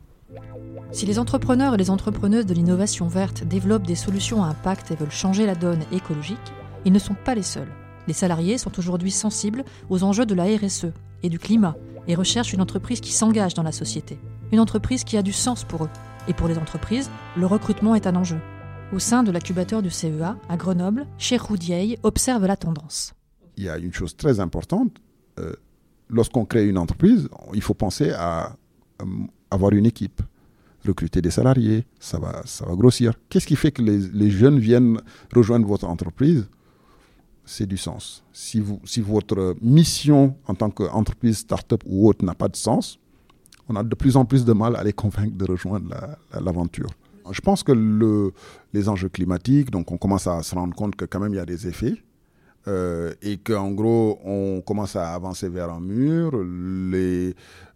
Si 0.93 1.07
les 1.07 1.19
entrepreneurs 1.19 1.75
et 1.75 1.77
les 1.77 1.91
entrepreneuses 1.91 2.47
de 2.47 2.55
l'innovation 2.55 3.07
verte 3.07 3.45
développent 3.45 3.87
des 3.87 3.95
solutions 3.95 4.43
à 4.43 4.49
impact 4.49 4.91
et 4.91 4.97
veulent 4.97 5.11
changer 5.11 5.47
la 5.47 5.55
donne 5.55 5.85
écologique, 5.93 6.39
ils 6.85 6.93
ne 6.93 6.99
sont 6.99 7.15
pas 7.15 7.35
les 7.35 7.43
seuls. 7.43 7.69
Les 8.07 8.13
salariés 8.13 8.59
sont 8.59 8.79
aujourd'hui 8.79 9.11
sensibles 9.11 9.65
aux 9.89 10.05
enjeux 10.05 10.27
de 10.27 10.35
la 10.35 10.45
RSE 10.45 10.87
et 11.23 11.29
du 11.29 11.39
climat 11.39 11.75
et 12.07 12.15
recherchent 12.15 12.53
une 12.53 12.61
entreprise 12.61 13.01
qui 13.01 13.13
s'engage 13.13 13.55
dans 13.55 13.63
la 13.63 13.73
société, 13.73 14.19
une 14.53 14.61
entreprise 14.61 15.05
qui 15.05 15.17
a 15.17 15.23
du 15.23 15.33
sens 15.33 15.65
pour 15.65 15.85
eux. 15.85 15.91
Et 16.29 16.35
pour 16.35 16.49
les 16.49 16.59
entreprises, 16.59 17.11
le 17.37 17.47
recrutement 17.47 17.95
est 17.95 18.07
un 18.07 18.17
enjeu. 18.17 18.39
Au 18.93 18.99
sein 18.99 19.23
de 19.23 19.33
l'incubateur 19.33 19.83
du 19.83 19.91
CEA, 19.91 20.37
à 20.49 20.57
Grenoble, 20.57 21.07
Cher 21.19 21.47
Roudier 21.47 21.99
observe 22.03 22.47
la 22.47 22.57
tendance. 22.57 23.15
Il 23.57 23.65
y 23.65 23.69
a 23.69 23.79
une 23.79 23.93
chose 23.93 24.17
très 24.17 24.41
importante. 24.41 24.99
Euh, 25.39 25.55
lorsqu'on 26.11 26.45
crée 26.45 26.69
une 26.69 26.79
entreprise, 26.79 27.29
il 27.55 27.63
faut 27.63 27.75
penser 27.75 28.11
à 28.11 28.57
avoir 29.51 29.73
une 29.73 29.87
équipe, 29.87 30.23
recruter 30.87 31.23
des 31.23 31.31
salariés, 31.31 31.87
ça 31.99 32.19
va, 32.19 32.43
ça 32.45 32.67
va 32.67 32.75
grossir. 32.75 33.15
Qu'est-ce 33.31 33.47
qui 33.47 33.57
fait 33.57 33.73
que 33.73 33.83
les 33.83 34.31
jeunes 34.31 34.59
viennent 34.59 35.01
rejoindre 35.35 35.67
votre 35.67 35.87
entreprise? 35.87 36.47
C'est 37.45 37.67
du 37.67 37.77
sens. 37.77 38.25
Si, 38.33 38.61
vous, 38.61 38.81
si 38.85 39.01
votre 39.01 39.57
mission 39.61 40.37
en 40.47 40.55
tant 40.55 40.71
qu'entreprise, 40.71 41.39
start-up 41.39 41.83
ou 41.87 42.09
autre 42.09 42.25
n'a 42.25 42.35
pas 42.35 42.49
de 42.49 42.57
sens, 42.57 42.99
on 43.69 43.77
a 43.77 43.83
de 43.83 43.95
plus 43.95 44.17
en 44.17 44.25
plus 44.25 44.45
de 44.45 44.53
mal 44.53 44.77
à 44.77 44.83
les 44.83 44.93
convaincre 44.93 45.37
de 45.37 45.45
rejoindre 45.45 45.95
l'aventure. 46.41 46.91
Je 47.31 47.41
pense 47.41 47.63
que 47.63 47.73
le, 47.73 48.33
les 48.75 48.89
enjeux 48.89 49.09
climatiques, 49.09 49.71
donc 49.71 49.91
on 49.91 49.97
commence 49.97 50.27
à 50.27 50.43
se 50.43 50.55
rendre 50.55 50.75
compte 50.75 50.95
que 50.97 51.07
quand 51.07 51.21
même 51.21 51.33
il 51.33 51.37
y 51.37 51.41
a 51.41 51.47
des 51.47 51.67
effets. 51.67 51.97
Euh, 52.67 53.13
et 53.21 53.37
qu'en 53.37 53.73
gros, 53.73 54.19
on 54.25 54.63
commence 54.63 54.97
à 54.97 55.13
avancer 55.13 55.51
vers 55.51 55.71
un 55.71 55.81
mur. 55.81 56.33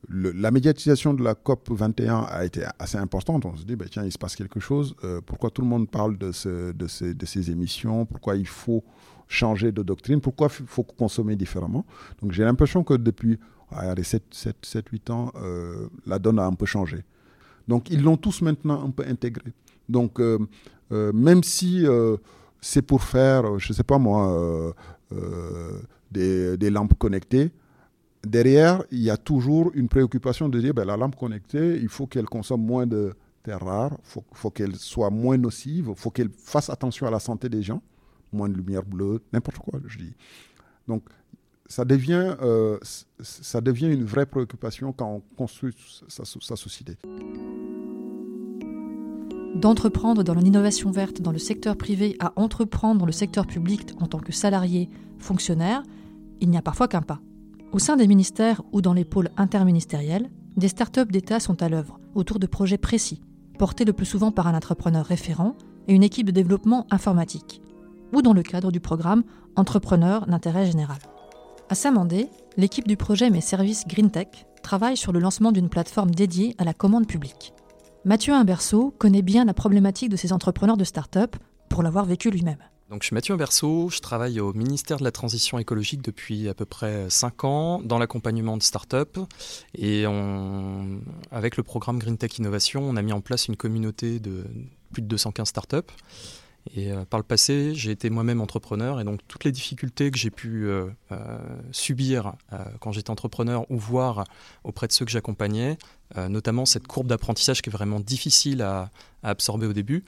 La 0.09 0.51
médiatisation 0.51 1.13
de 1.13 1.23
la 1.23 1.35
COP 1.35 1.71
21 1.71 2.21
a 2.21 2.45
été 2.47 2.63
assez 2.79 2.97
importante. 2.97 3.45
On 3.45 3.55
se 3.55 3.65
dit, 3.65 3.77
bah, 3.77 3.85
tiens, 3.91 4.05
il 4.05 4.13
se 4.13 4.17
passe 4.17 4.35
quelque 4.35 4.61
chose. 4.61 4.95
Euh, 5.05 5.21
pourquoi 5.25 5.51
tout 5.51 5.61
le 5.61 5.69
monde 5.69 5.91
parle 5.91 6.17
de 6.17 6.33
ces 6.33 7.51
émissions? 7.51 8.07
Pourquoi 8.07 8.37
il 8.37 8.47
faut 8.47 8.83
changer 9.29 9.71
de 9.73 9.83
doctrine 9.83 10.21
Pourquoi 10.21 10.49
il 10.61 10.67
faut 10.67 10.83
consommer 10.83 11.37
différemment? 11.37 11.85
Donc 12.21 12.33
j'ai 12.33 12.45
l'impression 12.45 12.83
que 12.83 12.95
depuis 12.95 13.39
7-8 13.73 15.13
ans, 15.13 15.33
euh, 15.37 15.89
la 16.07 16.19
donne 16.19 16.39
a 16.39 16.47
un 16.47 16.55
peu 16.55 16.67
changé. 16.67 17.05
Donc 17.69 17.91
ils 17.91 18.03
l'ont 18.03 18.17
tous 18.17 18.41
maintenant 18.43 18.85
un 18.85 18.91
peu 18.91 19.05
intégré. 19.07 19.53
Donc 19.89 20.21
euh, 20.21 20.39
euh, 20.93 21.13
même 21.13 21.43
si 21.43 21.87
c'est 22.61 22.83
pour 22.83 23.03
faire, 23.03 23.59
je 23.59 23.73
ne 23.73 23.75
sais 23.75 23.85
pas 23.85 23.99
moi, 23.99 24.75
des, 26.11 26.57
des, 26.57 26.71
lampes 26.71 26.99
connectées, 26.99 27.51
derrière, 28.27 28.83
il 28.91 29.01
y 29.01 29.11
a 29.11 29.17
toujours 29.17 29.71
une 29.75 29.89
préoccupation 29.89 30.49
de 30.49 30.59
dire 30.61 30.75
ben, 30.75 30.85
la 30.85 30.97
lampe 30.97 31.17
connectée, 31.17 31.79
il 31.81 31.89
faut 31.89 32.07
qu'elle 32.07 32.27
consomme 32.27 32.65
moins 32.65 32.87
de 32.87 33.15
terres 33.43 33.65
rares, 33.65 33.93
il 33.93 34.09
faut, 34.09 34.25
faut 34.33 34.51
qu'elle 34.51 34.77
soit 34.77 35.11
moins 35.11 35.37
nocive, 35.37 35.89
il 35.91 35.95
faut 35.95 36.11
qu'elle 36.11 36.31
fasse 36.31 36.71
attention 36.71 37.07
à 37.07 37.11
la 37.11 37.21
santé 37.21 37.49
des 37.49 37.63
gens 37.63 37.83
moins 38.33 38.49
de 38.49 38.55
lumière 38.55 38.85
bleue, 38.85 39.23
n'importe 39.33 39.59
quoi, 39.59 39.81
je 39.87 39.99
dis. 39.99 40.15
Donc, 40.87 41.03
ça 41.69 41.85
devient, 41.85 42.35
euh, 42.41 42.79
ça 43.21 43.61
devient 43.61 43.93
une 43.93 44.05
vraie 44.05 44.27
préoccupation 44.27 44.93
quand 44.93 45.07
on 45.17 45.37
construit 45.37 45.75
sa, 46.09 46.25
société. 46.57 46.97
D'entreprendre 49.55 50.23
dans 50.23 50.35
l'innovation 50.35 50.91
verte 50.91 51.21
dans 51.21 51.33
le 51.33 51.39
secteur 51.39 51.77
privé 51.77 52.17
à 52.21 52.33
entreprendre 52.37 53.01
dans 53.01 53.07
le 53.07 53.13
secteur 53.13 53.47
public 53.47 53.91
en 54.01 54.07
tant 54.07 54.19
que 54.19 54.33
salarié, 54.33 54.89
fonctionnaire, 55.19 55.83
il 56.41 56.49
n'y 56.49 56.57
a 56.57 56.63
parfois 56.63 56.89
qu'un 56.89 57.03
pas. 57.03 57.21
Au 57.73 57.79
sein 57.79 57.97
des 57.97 58.07
ministères 58.07 58.63
ou 58.73 58.81
dans 58.81 58.95
les 58.95 59.05
pôles 59.05 59.31
interministériels, 59.37 60.31
des 60.57 60.69
startups 60.69 61.07
d'État 61.07 61.39
sont 61.39 61.63
à 61.63 61.69
l'œuvre 61.69 62.01
autour 62.15 62.39
de 62.39 62.47
projets 62.47 62.79
précis, 62.79 63.21
portés 63.59 63.85
le 63.85 63.93
plus 63.93 64.07
souvent 64.07 64.33
par 64.33 64.47
un 64.47 64.55
entrepreneur 64.55 65.05
référent 65.05 65.55
et 65.87 65.95
une 65.95 66.03
équipe 66.03 66.27
de 66.27 66.33
développement 66.33 66.87
informatique 66.91 67.61
ou 68.13 68.23
dans 68.23 68.33
le 68.33 68.43
cadre 68.43 68.71
du 68.73 68.81
programme 68.81 69.25
Entrepreneurs 69.57 70.27
d'intérêt 70.27 70.67
général. 70.67 70.99
À 71.69 71.75
Saint-Mandé, 71.75 72.29
l'équipe 72.57 72.87
du 72.87 72.97
projet 72.97 73.29
Mes 73.31 73.41
Services 73.41 73.87
Green 73.87 74.11
Tech 74.11 74.29
travaille 74.63 74.97
sur 74.97 75.13
le 75.13 75.19
lancement 75.19 75.53
d'une 75.53 75.69
plateforme 75.69 76.13
dédiée 76.13 76.55
à 76.59 76.65
la 76.65 76.75
commande 76.75 77.07
publique. 77.07 77.53
Mathieu 78.05 78.33
Imberceau 78.33 78.95
connaît 78.99 79.23
bien 79.23 79.45
la 79.45 79.55
problématique 79.55 80.09
de 80.09 80.17
ces 80.17 80.33
entrepreneurs 80.33 80.77
de 80.77 80.85
start-up 80.85 81.37
pour 81.69 81.83
l'avoir 81.83 82.05
vécu 82.05 82.31
lui-même. 82.31 82.59
Donc, 82.91 83.03
je 83.03 83.09
suis 83.09 83.15
Mathieu 83.15 83.35
Imberceau, 83.35 83.91
je 83.91 84.01
travaille 84.01 84.41
au 84.41 84.55
ministère 84.55 84.97
de 84.97 85.05
la 85.05 85.13
Transition 85.13 85.59
écologique 85.59 86.01
depuis 86.01 86.49
à 86.49 86.55
peu 86.55 86.65
près 86.65 87.11
5 87.11 87.45
ans 87.45 87.83
dans 87.83 87.99
l'accompagnement 87.99 88.57
de 88.57 88.63
start-up. 88.63 89.19
Et 89.75 90.07
avec 91.31 91.59
le 91.59 91.63
programme 91.63 91.99
Green 91.99 92.17
Tech 92.17 92.39
Innovation, 92.39 92.83
on 92.83 92.97
a 92.97 93.03
mis 93.03 93.13
en 93.13 93.21
place 93.21 93.49
une 93.49 93.57
communauté 93.57 94.21
de 94.21 94.45
plus 94.93 95.03
de 95.03 95.07
215 95.07 95.49
start-up 95.49 95.91
Et 96.77 96.93
par 97.09 97.19
le 97.19 97.25
passé, 97.25 97.75
j'ai 97.75 97.91
été 97.91 98.11
moi-même 98.11 98.41
entrepreneur 98.41 99.01
et 99.01 99.05
donc 99.05 99.21
toutes 99.27 99.45
les 99.45 99.53
difficultés 99.53 100.11
que 100.11 100.19
j'ai 100.19 100.31
pu 100.31 100.69
subir 101.73 102.35
quand 102.81 102.93
j'étais 102.93 103.11
entrepreneur 103.11 103.65
ou 103.71 103.79
voir 103.79 104.25
auprès 104.65 104.87
de 104.87 104.93
ceux 104.93 105.07
que 105.07 105.11
j'accompagnais, 105.11 105.79
notamment 106.29 106.67
cette 106.67 106.87
courbe 106.87 107.07
d'apprentissage 107.07 107.63
qui 107.63 107.71
est 107.71 107.73
vraiment 107.73 108.01
difficile 108.01 108.61
à, 108.61 108.91
absorber 109.23 109.67
au 109.67 109.73
début, 109.73 110.05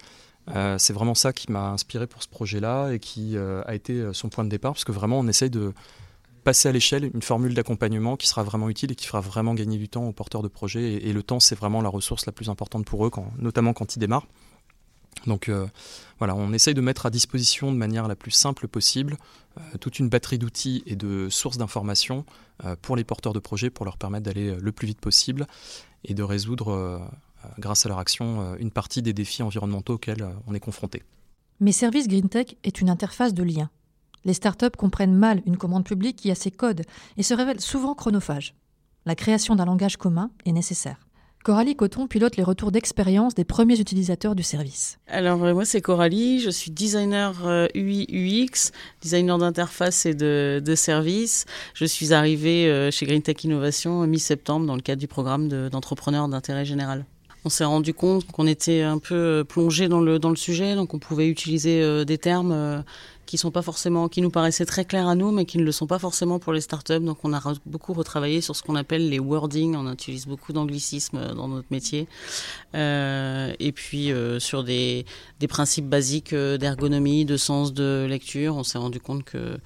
c'est 0.76 0.92
vraiment 0.92 1.14
ça 1.14 1.32
qui 1.32 1.50
m'a 1.50 1.70
inspiré 1.70 2.06
pour 2.06 2.22
ce 2.22 2.28
projet-là 2.28 2.90
et 2.90 2.98
qui 2.98 3.38
a 3.38 3.74
été 3.74 4.10
son 4.12 4.28
point 4.28 4.44
de 4.44 4.50
départ, 4.50 4.74
parce 4.74 4.84
que 4.84 4.92
vraiment 4.92 5.18
on 5.18 5.28
essaye 5.28 5.50
de 5.50 5.72
passer 6.40 6.68
à 6.68 6.72
l'échelle 6.72 7.10
une 7.14 7.22
formule 7.22 7.54
d'accompagnement 7.54 8.16
qui 8.16 8.26
sera 8.26 8.42
vraiment 8.42 8.68
utile 8.68 8.92
et 8.92 8.94
qui 8.94 9.06
fera 9.06 9.20
vraiment 9.20 9.54
gagner 9.54 9.78
du 9.78 9.88
temps 9.88 10.04
aux 10.06 10.12
porteurs 10.12 10.42
de 10.42 10.48
projets. 10.48 10.94
Et, 10.94 11.12
le 11.12 11.22
temps, 11.22 11.40
c'est 11.40 11.54
vraiment 11.54 11.82
la 11.82 11.88
ressource 11.88 12.26
la 12.26 12.32
plus 12.32 12.48
importante 12.48 12.84
pour 12.84 13.06
eux, 13.06 13.10
notamment 13.38 13.72
quand 13.72 13.96
ils 13.96 13.98
démarrent. 13.98 14.26
Donc 15.26 15.48
euh, 15.48 15.66
voilà, 16.18 16.34
on 16.34 16.52
essaye 16.52 16.74
de 16.74 16.80
mettre 16.80 17.06
à 17.06 17.10
disposition 17.10 17.72
de 17.72 17.76
manière 17.76 18.08
la 18.08 18.16
plus 18.16 18.30
simple 18.30 18.68
possible 18.68 19.16
euh, 19.58 19.78
toute 19.78 19.98
une 19.98 20.08
batterie 20.08 20.38
d'outils 20.38 20.82
et 20.86 20.96
de 20.96 21.28
sources 21.28 21.58
d'informations 21.58 22.24
euh, 22.64 22.76
pour 22.80 22.96
les 22.96 23.04
porteurs 23.04 23.32
de 23.32 23.38
projets 23.38 23.70
pour 23.70 23.84
leur 23.84 23.98
permettre 23.98 24.24
d'aller 24.24 24.54
le 24.54 24.72
plus 24.72 24.86
vite 24.86 25.00
possible 25.00 25.46
et 26.04 26.14
de 26.14 26.22
résoudre, 26.22 27.10
grâce 27.58 27.84
à 27.84 27.90
leur 27.90 27.98
action, 27.98 28.56
une 28.56 28.70
partie 28.70 29.02
des 29.02 29.12
défis 29.12 29.42
environnementaux 29.42 29.94
auxquels 29.94 30.26
on 30.46 30.54
est 30.54 30.60
confronté. 30.60 31.02
Mais 31.60 31.72
Service 31.72 32.08
GreenTech 32.08 32.56
est 32.64 32.80
une 32.80 32.88
interface 32.88 33.34
de 33.34 33.42
lien 33.42 33.68
les 34.24 34.34
startups 34.34 34.76
comprennent 34.76 35.14
mal 35.14 35.42
une 35.46 35.56
commande 35.56 35.84
publique 35.84 36.16
qui 36.16 36.30
a 36.30 36.34
ses 36.34 36.50
codes 36.50 36.82
et 37.16 37.22
se 37.22 37.34
révèlent 37.34 37.60
souvent 37.60 37.94
chronophages. 37.94 38.54
La 39.06 39.14
création 39.14 39.56
d'un 39.56 39.64
langage 39.64 39.96
commun 39.96 40.30
est 40.44 40.52
nécessaire. 40.52 40.98
Coralie 41.42 41.74
Coton 41.74 42.06
pilote 42.06 42.36
les 42.36 42.42
retours 42.42 42.70
d'expérience 42.70 43.34
des 43.34 43.44
premiers 43.44 43.80
utilisateurs 43.80 44.34
du 44.34 44.42
service. 44.42 44.98
Alors 45.06 45.42
euh, 45.42 45.54
moi 45.54 45.64
c'est 45.64 45.80
Coralie, 45.80 46.38
je 46.38 46.50
suis 46.50 46.70
designer 46.70 47.32
UI 47.74 48.06
euh, 48.10 48.44
UX, 48.44 48.72
designer 49.00 49.38
d'interface 49.38 50.04
et 50.04 50.12
de, 50.12 50.60
de 50.62 50.74
service. 50.74 51.46
Je 51.72 51.86
suis 51.86 52.12
arrivée 52.12 52.68
euh, 52.68 52.90
chez 52.90 53.06
Green 53.06 53.22
Tech 53.22 53.42
Innovation 53.42 54.06
mi-septembre 54.06 54.66
dans 54.66 54.76
le 54.76 54.82
cadre 54.82 55.00
du 55.00 55.08
programme 55.08 55.48
d'entrepreneurs 55.70 56.28
d'intérêt 56.28 56.66
général. 56.66 57.06
On 57.46 57.48
s'est 57.48 57.64
rendu 57.64 57.94
compte 57.94 58.26
qu'on 58.26 58.46
était 58.46 58.82
un 58.82 58.98
peu 58.98 59.42
plongé 59.48 59.88
dans 59.88 60.02
le, 60.02 60.18
dans 60.18 60.28
le 60.28 60.36
sujet, 60.36 60.74
donc 60.74 60.92
on 60.92 60.98
pouvait 60.98 61.26
utiliser 61.26 62.04
des 62.04 62.18
termes 62.18 62.84
qui 64.08 64.22
nous 64.22 64.30
paraissaient 64.30 64.66
très 64.66 64.84
clairs 64.84 65.08
à 65.08 65.14
nous, 65.14 65.30
mais 65.30 65.44
qui 65.44 65.58
ne 65.58 65.64
le 65.64 65.72
sont 65.72 65.86
pas 65.86 65.98
forcément 65.98 66.38
pour 66.38 66.52
les 66.52 66.60
startups. 66.60 67.00
Donc 67.00 67.18
on 67.24 67.32
a 67.32 67.40
beaucoup 67.66 67.92
retravaillé 67.92 68.40
sur 68.40 68.56
ce 68.56 68.62
qu'on 68.62 68.76
appelle 68.76 69.08
les 69.08 69.18
wordings. 69.18 69.76
On 69.76 69.90
utilise 69.92 70.26
beaucoup 70.26 70.52
d'anglicisme 70.52 71.16
euh, 71.16 71.34
dans 71.34 71.48
notre 71.48 71.68
métier. 71.70 72.08
Euh, 72.74 73.52
et 73.58 73.72
puis 73.72 74.12
euh, 74.12 74.38
sur 74.38 74.64
des, 74.64 75.04
principes 75.48 75.88
basiques 75.88 76.34
d'ergonomie, 76.34 77.24
de 77.24 77.36
sens 77.36 77.72
de 77.72 78.06
lecture, 78.08 78.56
on 78.56 78.62
s'est 78.62 78.78
rendu 78.78 79.00
compte 79.00 79.24
que 79.24 79.58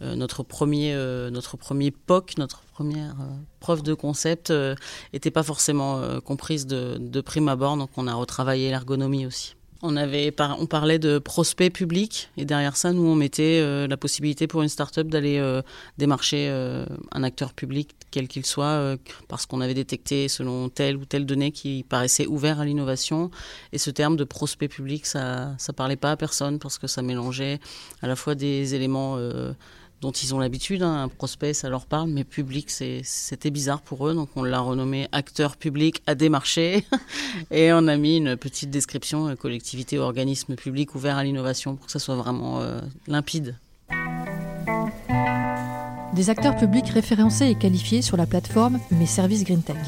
notre 0.00 0.44
premier, 0.44 0.94
notre 1.32 1.56
premier 1.56 1.90
POC, 1.90 2.38
notre 2.38 2.62
première 2.72 3.16
preuve 3.58 3.82
de 3.82 3.92
concept, 3.94 4.52
n'était 5.12 5.32
pas 5.32 5.42
forcément 5.42 6.00
comprise 6.20 6.66
de 6.66 7.20
prime 7.20 7.48
abord. 7.48 7.76
Donc 7.76 7.90
on 7.96 8.06
a 8.06 8.14
retravaillé 8.14 8.70
l'ergonomie 8.70 9.26
aussi. 9.26 9.56
On, 9.82 9.96
avait, 9.96 10.34
on 10.58 10.66
parlait 10.66 10.98
de 10.98 11.18
prospect 11.18 11.70
public 11.70 12.30
et 12.36 12.44
derrière 12.44 12.76
ça, 12.76 12.92
nous, 12.92 13.04
on 13.04 13.16
mettait 13.16 13.60
euh, 13.60 13.88
la 13.88 13.96
possibilité 13.96 14.46
pour 14.46 14.62
une 14.62 14.68
start-up 14.68 15.08
d'aller 15.08 15.38
euh, 15.38 15.60
démarcher 15.98 16.46
euh, 16.48 16.86
un 17.10 17.24
acteur 17.24 17.52
public, 17.52 17.90
quel 18.12 18.28
qu'il 18.28 18.46
soit, 18.46 18.96
parce 19.26 19.46
qu'on 19.46 19.60
avait 19.60 19.74
détecté 19.74 20.28
selon 20.28 20.68
telle 20.68 20.96
ou 20.96 21.04
telle 21.04 21.26
donnée 21.26 21.50
qui 21.50 21.84
paraissait 21.88 22.26
ouvert 22.26 22.60
à 22.60 22.64
l'innovation. 22.64 23.30
Et 23.72 23.78
ce 23.78 23.90
terme 23.90 24.16
de 24.16 24.24
prospect 24.24 24.68
public, 24.68 25.06
ça 25.06 25.56
ne 25.68 25.72
parlait 25.72 25.96
pas 25.96 26.12
à 26.12 26.16
personne 26.16 26.58
parce 26.58 26.78
que 26.78 26.86
ça 26.86 27.02
mélangeait 27.02 27.58
à 28.02 28.06
la 28.06 28.14
fois 28.14 28.34
des 28.34 28.74
éléments 28.74 29.18
dont 30.02 30.10
ils 30.10 30.34
ont 30.34 30.38
l'habitude. 30.38 30.82
Hein. 30.82 31.04
Un 31.04 31.08
prospect, 31.08 31.54
ça 31.54 31.70
leur 31.70 31.86
parle, 31.86 32.10
mais 32.10 32.24
public, 32.24 32.70
c'était 32.70 33.50
bizarre 33.50 33.80
pour 33.80 34.06
eux. 34.08 34.14
Donc 34.14 34.28
on 34.36 34.42
l'a 34.42 34.60
renommé 34.60 35.08
acteur 35.12 35.56
public 35.56 36.02
à 36.06 36.14
démarcher. 36.14 36.84
Et 37.50 37.72
on 37.72 37.86
a 37.86 37.96
mis 37.96 38.18
une 38.18 38.36
petite 38.36 38.70
description 38.70 39.28
euh, 39.28 39.36
collectivité, 39.36 39.98
organisme 39.98 40.56
public 40.56 40.94
ouvert 40.94 41.16
à 41.16 41.24
l'innovation 41.24 41.76
pour 41.76 41.86
que 41.86 41.92
ça 41.92 42.00
soit 42.00 42.16
vraiment 42.16 42.60
euh, 42.60 42.80
limpide. 43.06 43.56
Des 46.14 46.28
acteurs 46.28 46.56
publics 46.56 46.88
référencés 46.88 47.46
et 47.46 47.54
qualifiés 47.54 48.02
sur 48.02 48.18
la 48.18 48.26
plateforme 48.26 48.80
Mes 48.90 49.06
services 49.06 49.44
Green 49.44 49.62
Tech. 49.62 49.78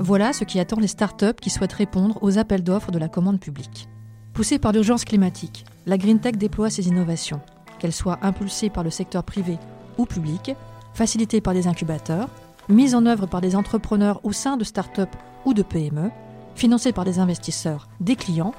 Voilà 0.00 0.32
ce 0.32 0.44
qui 0.44 0.58
attend 0.58 0.80
les 0.80 0.88
startups 0.88 1.34
qui 1.40 1.50
souhaitent 1.50 1.72
répondre 1.72 2.18
aux 2.22 2.38
appels 2.38 2.64
d'offres 2.64 2.90
de 2.90 2.98
la 2.98 3.08
commande 3.08 3.38
publique. 3.38 3.88
Poussée 4.32 4.58
par 4.58 4.72
l'urgence 4.72 5.04
climatique, 5.04 5.64
la 5.86 5.98
Green 5.98 6.20
Tech 6.20 6.36
déploie 6.36 6.70
ses 6.70 6.88
innovations 6.88 7.40
qu'elles 7.78 7.92
soient 7.92 8.18
impulsées 8.22 8.70
par 8.70 8.84
le 8.84 8.90
secteur 8.90 9.24
privé 9.24 9.58
ou 9.96 10.06
public, 10.06 10.52
facilitées 10.94 11.40
par 11.40 11.54
des 11.54 11.66
incubateurs, 11.66 12.28
mises 12.68 12.94
en 12.94 13.06
œuvre 13.06 13.26
par 13.26 13.40
des 13.40 13.56
entrepreneurs 13.56 14.20
au 14.24 14.32
sein 14.32 14.56
de 14.56 14.64
start-up 14.64 15.08
ou 15.44 15.54
de 15.54 15.62
PME, 15.62 16.10
financées 16.54 16.92
par 16.92 17.04
des 17.04 17.18
investisseurs, 17.18 17.88
des 18.00 18.16
clients 18.16 18.52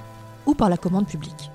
ou 0.46 0.56
par 0.56 0.70
la 0.70 0.78
commande 0.78 1.08
publique. 1.08 1.52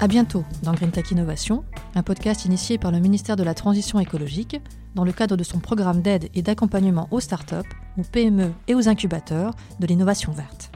À 0.00 0.08
bientôt 0.08 0.44
dans 0.62 0.72
Green 0.72 0.90
Tech 0.90 1.10
Innovation, 1.12 1.64
un 1.94 2.02
podcast 2.02 2.44
initié 2.44 2.76
par 2.76 2.90
le 2.90 2.98
ministère 2.98 3.36
de 3.36 3.42
la 3.42 3.54
Transition 3.54 4.00
écologique 4.00 4.60
dans 4.94 5.04
le 5.04 5.12
cadre 5.12 5.36
de 5.36 5.44
son 5.44 5.60
programme 5.60 6.02
d'aide 6.02 6.28
et 6.34 6.42
d'accompagnement 6.42 7.08
aux 7.10 7.20
start-up, 7.20 7.66
aux 7.96 8.02
PME 8.02 8.52
et 8.68 8.74
aux 8.74 8.88
incubateurs 8.88 9.54
de 9.80 9.86
l'innovation 9.86 10.32
verte. 10.32 10.73